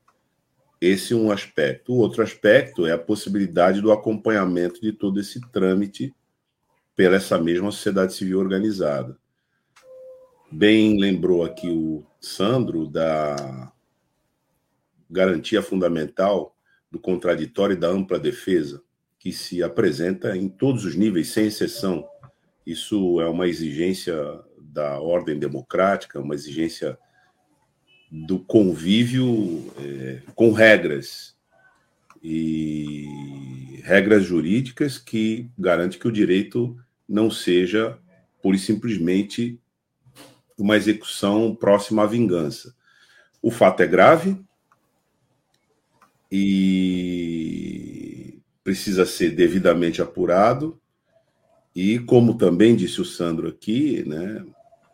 [0.82, 1.92] Esse é um aspecto.
[1.92, 6.12] O outro aspecto é a possibilidade do acompanhamento de todo esse trâmite
[6.96, 9.16] pela essa mesma sociedade civil organizada.
[10.50, 13.72] Bem lembrou aqui o Sandro da
[15.09, 16.56] garantia fundamental
[16.90, 18.82] do contraditório e da ampla defesa,
[19.20, 22.04] que se apresenta em todos os níveis, sem exceção.
[22.66, 24.16] Isso é uma exigência
[24.60, 26.98] da ordem democrática, uma exigência
[28.14, 31.34] do convívio é, com regras
[32.22, 36.76] e regras jurídicas que garante que o direito
[37.09, 37.98] não seja
[38.43, 39.59] pura e simplesmente
[40.59, 42.74] uma execução próxima à vingança.
[43.40, 44.36] O fato é grave
[46.30, 50.78] e precisa ser devidamente apurado
[51.74, 54.44] e como também disse o Sandro aqui, né,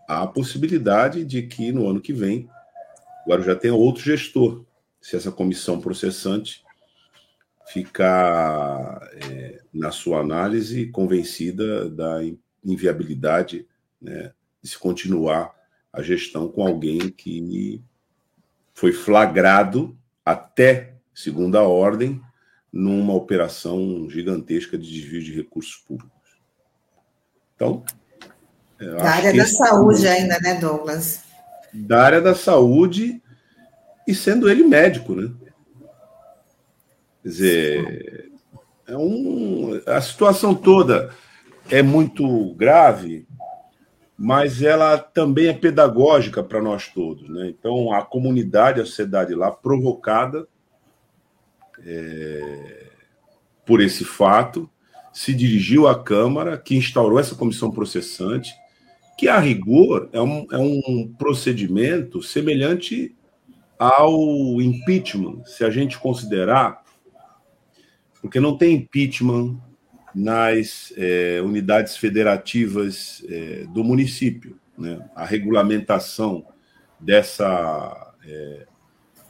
[0.09, 2.49] há a possibilidade de que no ano que vem
[3.29, 4.65] Agora já tem outro gestor.
[5.03, 6.65] Se essa comissão processante
[7.67, 12.21] ficar é, na sua análise convencida da
[12.65, 13.69] inviabilidade
[14.01, 14.33] né,
[14.63, 15.55] de se continuar
[15.93, 17.83] a gestão com alguém que
[18.73, 19.95] foi flagrado
[20.25, 22.23] até segunda ordem
[22.73, 26.41] numa operação gigantesca de desvio de recursos públicos.
[27.55, 27.85] Então,
[28.79, 31.28] da área da saúde ainda, né, Douglas?
[31.73, 33.23] Da área da saúde
[34.07, 35.31] e sendo ele médico, né?
[37.23, 38.33] Quer dizer,
[38.87, 41.11] é um, a situação toda
[41.71, 43.27] é muito grave,
[44.17, 47.49] mas ela também é pedagógica para nós todos, né?
[47.49, 50.49] Então, a comunidade, a sociedade lá, provocada
[51.85, 52.87] é,
[53.67, 54.69] por esse fato,
[55.13, 58.55] se dirigiu à Câmara, que instaurou essa comissão processante,
[59.19, 63.17] que a rigor é um, é um procedimento semelhante
[63.77, 66.85] ao impeachment, se a gente considerar,
[68.23, 69.59] porque não tem impeachment
[70.15, 74.57] nas é, unidades federativas é, do município.
[74.79, 75.05] Né?
[75.17, 76.47] A regulamentação
[77.01, 78.67] dessa é,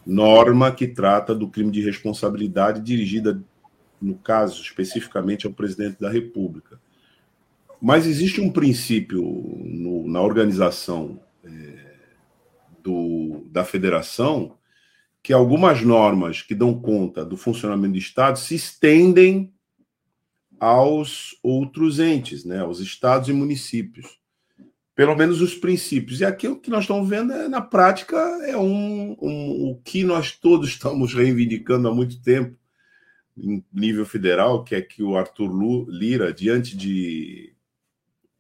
[0.07, 3.43] norma que trata do crime de responsabilidade dirigida,
[4.01, 6.79] no caso especificamente, ao presidente da República.
[7.81, 11.95] Mas existe um princípio no, na organização é,
[12.83, 14.57] do, da federação
[15.23, 19.53] que algumas normas que dão conta do funcionamento do Estado se estendem
[20.59, 24.19] aos outros entes, né, aos estados e municípios.
[24.95, 26.21] Pelo menos os princípios.
[26.21, 30.03] E aqui o que nós estamos vendo é, na prática é um, um, o que
[30.03, 32.57] nós todos estamos reivindicando há muito tempo
[33.37, 37.55] em nível federal, que é que o Arthur Lira, diante de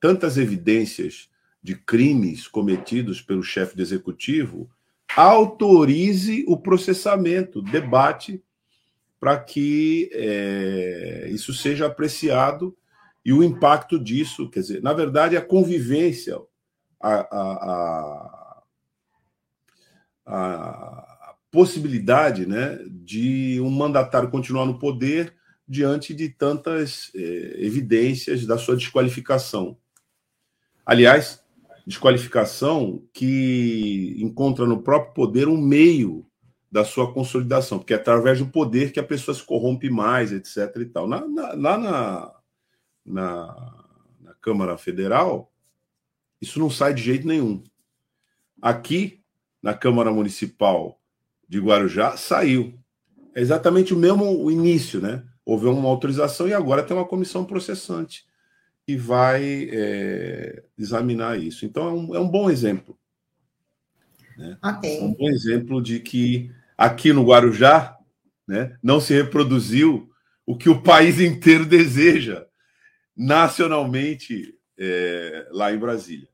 [0.01, 1.29] tantas evidências
[1.62, 4.70] de crimes cometidos pelo chefe do executivo,
[5.16, 8.43] autorize o processamento, debate,
[9.19, 12.77] para que é, isso seja apreciado
[13.25, 16.41] e o impacto disso, quer dizer, na verdade, a convivência,
[17.01, 18.62] a, a,
[20.25, 25.35] a, a possibilidade né, de um mandatário continuar no poder
[25.69, 27.19] diante de tantas é,
[27.59, 29.77] evidências da sua desqualificação.
[30.89, 31.44] Aliás,
[31.86, 36.27] desqualificação que encontra no próprio poder um meio
[36.73, 40.74] da sua consolidação, porque é através do poder que a pessoa se corrompe mais, etc.
[40.81, 41.06] E tal.
[41.06, 42.35] Na, na, lá na,
[43.05, 43.85] na,
[44.19, 45.52] na Câmara Federal,
[46.40, 47.62] isso não sai de jeito nenhum.
[48.62, 49.20] Aqui,
[49.62, 50.98] na Câmara Municipal
[51.47, 52.73] de Guarujá, saiu.
[53.35, 55.23] É exatamente o mesmo o início, né?
[55.44, 58.27] Houve uma autorização e agora tem uma comissão processante
[58.89, 61.66] que vai é, examinar isso.
[61.66, 62.98] Então, é um, é um bom exemplo.
[64.35, 64.56] Né?
[64.65, 64.97] Okay.
[64.97, 67.98] É um bom exemplo de que aqui no Guarujá
[68.47, 70.10] né, não se reproduziu
[70.47, 72.47] o que o país inteiro deseja
[73.15, 76.28] nacionalmente é, lá em Brasília.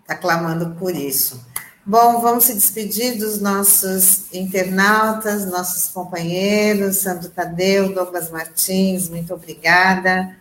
[0.00, 1.46] Está clamando por isso.
[1.86, 10.39] Bom, vamos se despedir dos nossos internautas, nossos companheiros, Sandro Tadeu, Douglas Martins, muito obrigada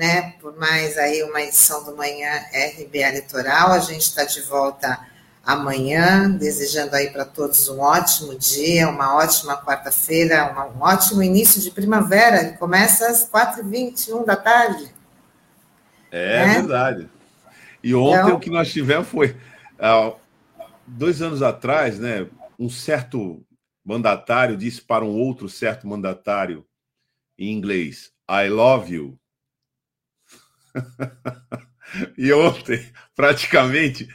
[0.00, 3.70] né, por mais aí uma edição do Manhã RBA Litoral.
[3.72, 4.98] A gente está de volta
[5.44, 11.70] amanhã, desejando aí para todos um ótimo dia, uma ótima quarta-feira, um ótimo início de
[11.70, 14.90] primavera, começa às 4h21 da tarde.
[16.10, 16.54] É né?
[16.54, 17.10] verdade.
[17.84, 19.36] E ontem então, o que nós tivemos foi,
[20.86, 22.26] dois anos atrás, né,
[22.58, 23.44] um certo
[23.84, 26.64] mandatário disse para um outro certo mandatário
[27.38, 29.19] em inglês, I love you,
[32.16, 32.84] e ontem,
[33.14, 34.08] praticamente,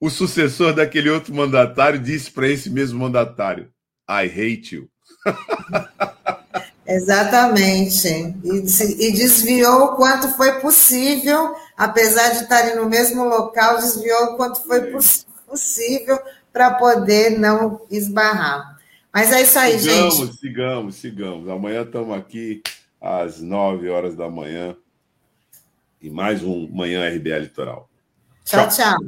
[0.00, 3.70] o sucessor daquele outro mandatário disse para esse mesmo mandatário:
[4.08, 4.88] I hate you.
[6.86, 8.08] Exatamente.
[8.08, 14.36] E, e, desviou o quanto foi possível, apesar de estarem no mesmo local, desviou o
[14.36, 16.18] quanto foi poss possível
[16.52, 18.78] para poder não esbarrar.
[19.12, 20.36] Mas é isso aí, sigamos, gente.
[20.36, 21.48] Sigamos, sigamos.
[21.48, 22.62] Amanhã estamos aqui
[23.00, 24.76] às 9 horas da manhã
[26.04, 27.88] e mais um Manhã RBA Litoral.
[28.44, 28.98] Tchau, tchau.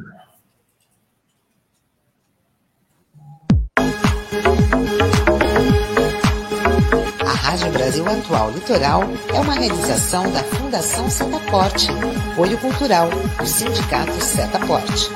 [7.20, 11.88] A Rádio Brasil Atual Litoral é uma realização da Fundação Setaporte,
[12.32, 15.10] apoio cultural do Sindicato Setaporte.